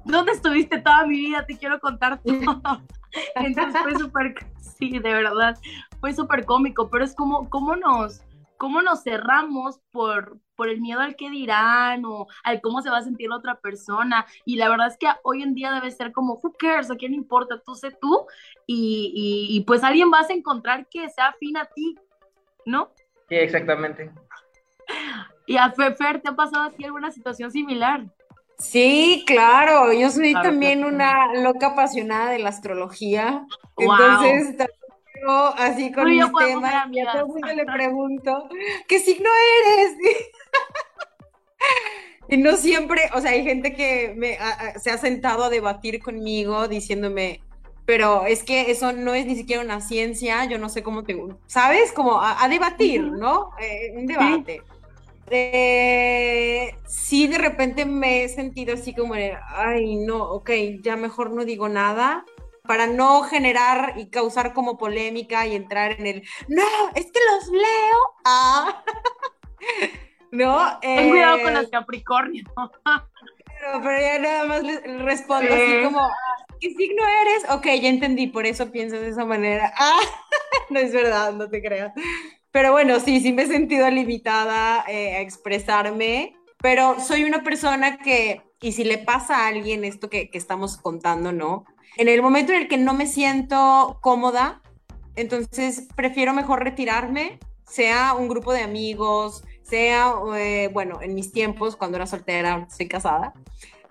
[0.04, 1.46] ¿dónde estuviste toda mi vida?
[1.46, 2.82] Te quiero contar todo.
[3.36, 4.36] Entonces fue súper,
[4.78, 5.58] sí, de verdad,
[6.02, 8.27] fue súper cómico, pero es como, ¿cómo nos
[8.58, 12.98] cómo nos cerramos por, por el miedo al que dirán o al cómo se va
[12.98, 14.26] a sentir la otra persona.
[14.46, 17.14] Y la verdad es que hoy en día debe ser como, who cares, a quién
[17.14, 18.26] importa, tú sé tú.
[18.66, 21.96] Y, y, pues alguien vas a encontrar que sea afín a ti,
[22.66, 22.92] ¿no?
[23.30, 24.12] Sí, exactamente.
[25.46, 28.06] Y a Fefer, ¿te ha pasado a ti alguna situación similar?
[28.60, 33.46] Sí, claro, yo soy también una loca apasionada de la astrología.
[33.78, 34.58] Entonces,
[35.28, 38.50] yo así con mis temas, y a todo el mundo le pregunto,
[38.88, 39.30] ¿qué signo
[39.66, 39.98] eres?
[42.30, 44.38] y no siempre, o sea, hay gente que me,
[44.80, 47.42] se ha sentado a debatir conmigo diciéndome,
[47.86, 51.18] pero es que eso no es ni siquiera una ciencia, yo no sé cómo te,
[51.48, 51.92] ¿sabes?
[51.92, 53.52] Como a, debatir, ¿no?
[53.60, 54.62] Eh, un debate.
[55.30, 60.52] Eh, sí, de repente me he sentido así como, ay, no, ok,
[60.82, 62.24] ya mejor no digo nada
[62.68, 66.64] para no generar y causar como polémica y entrar en el, no,
[66.96, 67.98] es que los leo.
[68.26, 68.84] Ah.
[70.32, 70.80] no.
[70.82, 72.44] Ten cuidado con eh, los Capricornio.
[72.54, 77.50] pero, pero, ya nada más les respondo así como, ah, ¿qué signo eres?
[77.50, 79.74] Ok, ya entendí, por eso piensas de esa manera.
[79.80, 80.00] Ah,
[80.70, 81.94] no es verdad, no te creas.
[82.52, 88.00] Pero bueno, sí, sí me he sentido limitada eh, a expresarme, pero soy una persona
[88.00, 91.66] que, y si le pasa a alguien esto que, que estamos contando, ¿no?
[91.98, 94.62] En el momento en el que no me siento cómoda,
[95.16, 101.76] entonces prefiero mejor retirarme, sea un grupo de amigos, sea, eh, bueno, en mis tiempos,
[101.76, 103.34] cuando era soltera, soy casada,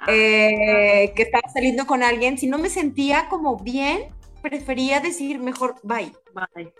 [0.06, 4.10] eh, que estaba saliendo con alguien, si no me sentía como bien,
[4.40, 6.12] prefería decir mejor bye.
[6.32, 6.72] Bye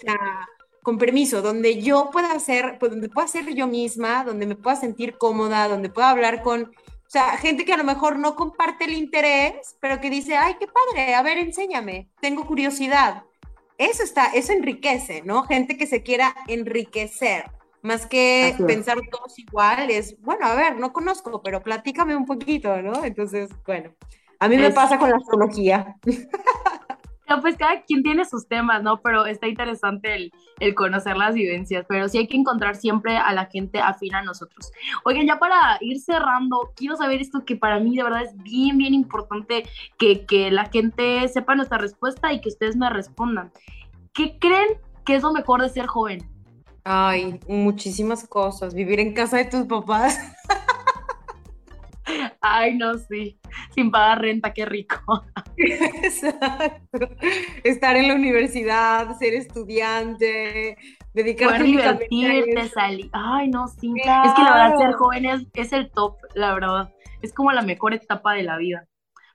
[0.87, 4.77] con permiso, donde yo pueda hacer, pues, donde pueda ser yo misma, donde me pueda
[4.77, 6.71] sentir cómoda, donde pueda hablar con,
[7.07, 10.57] o sea, gente que a lo mejor no comparte el interés, pero que dice, ay,
[10.59, 13.23] qué padre, a ver, enséñame, tengo curiosidad.
[13.79, 15.45] Eso está, eso enriquece, ¿no?
[15.45, 17.51] Gente que se quiera enriquecer,
[17.83, 20.17] más que pensar todos iguales.
[20.21, 23.05] Bueno, a ver, no conozco, pero platícame un poquito, ¿no?
[23.05, 23.95] Entonces, bueno,
[24.41, 25.97] a mí me pasa con la astrología.
[27.41, 29.01] pues cada quien tiene sus temas, ¿no?
[29.03, 33.47] Pero está interesante el, conocer las vivencias, pero sí hay que encontrar siempre a la
[33.47, 34.71] gente afín a nosotros.
[35.05, 38.79] Oigan, ya para ir cerrando, quiero saber esto que para mí de verdad es bien,
[38.79, 39.65] bien importante
[39.99, 43.53] que, que la gente sepa nuestra respuesta y que ustedes me respondan.
[44.13, 44.69] ¿Qué creen
[45.05, 46.29] que es lo mejor de ser joven?
[46.85, 48.73] Ay, muchísimas cosas.
[48.73, 50.19] Vivir en casa de tus papás.
[52.41, 53.39] Ay, no, sí.
[53.75, 55.25] Sin pagar renta, qué rico.
[55.57, 57.09] Exacto.
[57.65, 60.77] Estar en la universidad, ser estudiante,
[61.13, 63.11] dedicarte a divertirte, salir.
[63.13, 63.93] Ay, no, sí.
[63.97, 66.93] Es que la verdad, ser joven es, el top, la verdad.
[67.23, 68.87] Es como la mejor etapa de la vida.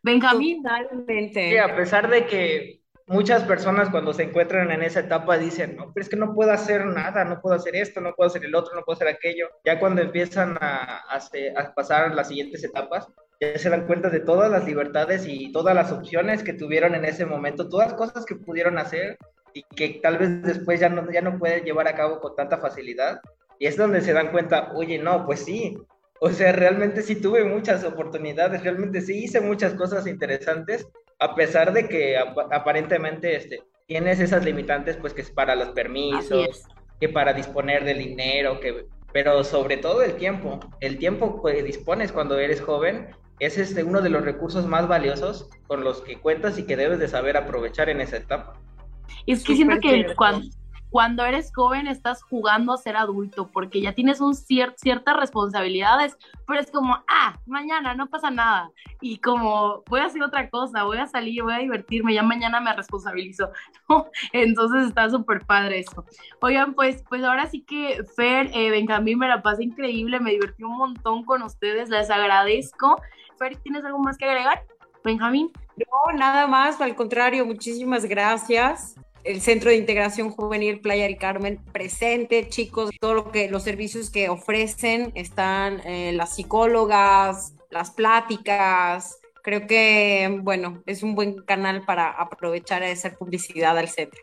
[0.04, 0.64] Benjamín.
[0.64, 1.52] Totalmente.
[1.52, 2.81] Sí, a pesar de que
[3.12, 6.52] muchas personas cuando se encuentran en esa etapa dicen, no, pero es que no puedo
[6.52, 9.50] hacer nada, no puedo hacer esto, no puedo hacer el otro, no puedo hacer aquello.
[9.66, 11.04] Ya cuando empiezan a,
[11.76, 13.08] pasar las siguientes etapas,
[13.42, 17.04] ya se dan cuenta de todas las libertades y todas las opciones que tuvieron en
[17.04, 19.18] ese momento, todas las cosas que pudieron hacer
[19.54, 22.60] y que tal vez después ya no, ya no pueden llevar a cabo con tanta
[22.60, 23.20] facilidad.
[23.60, 25.78] Y es donde se dan cuenta, oye, no, pues sí,
[26.22, 30.88] o sea, realmente sí tuve muchas oportunidades, realmente sí hice muchas cosas interesantes,
[31.22, 36.64] a pesar de que aparentemente este, tienes esas limitantes, pues que es para los permisos,
[37.00, 40.60] que para disponer del dinero, que, pero sobre todo el tiempo.
[40.80, 43.10] El tiempo que dispones cuando eres joven
[43.40, 46.98] es este, uno de los recursos más valiosos con los que cuentas y que debes
[46.98, 48.60] de saber aprovechar en esa etapa.
[49.28, 50.48] Y es que siento que cuando,
[50.92, 56.60] cuando eres joven estás jugando a ser adulto porque ya tienes un ciertas responsabilidades, pero
[56.60, 58.70] es como, ah, mañana no pasa nada
[59.00, 62.60] y como voy a hacer otra cosa, voy a salir, voy a divertirme, ya mañana
[62.60, 63.50] me responsabilizo,
[64.34, 66.06] Entonces está súper padre eso.
[66.42, 70.64] Oigan, pues, pues ahora sí que Fer, eh, Benjamín, me la pasé increíble, me divertí
[70.64, 73.02] un montón con ustedes, les agradezco.
[73.40, 74.64] Fer, ¿tienes algo más que agregar?
[75.06, 75.52] Benjamín.
[75.78, 81.60] No, nada más, al contrario, muchísimas gracias el Centro de Integración Juvenil Playa del Carmen
[81.72, 89.20] presente, chicos, todo lo que los servicios que ofrecen están eh, las psicólogas, las pláticas.
[89.44, 94.22] Creo que, bueno, es un buen canal para aprovechar a hacer publicidad al centro.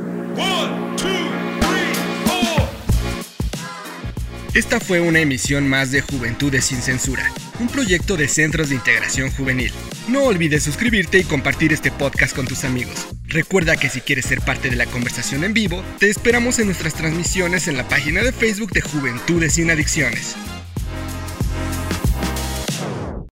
[4.54, 7.24] Esta fue una emisión más de Juventudes sin Censura,
[7.62, 9.72] un proyecto de Centros de Integración Juvenil.
[10.10, 13.08] No olvides suscribirte y compartir este podcast con tus amigos.
[13.28, 16.96] Recuerda que si quieres ser parte de la conversación en vivo, te esperamos en nuestras
[16.96, 20.36] transmisiones en la página de Facebook de Juventudes sin Adicciones.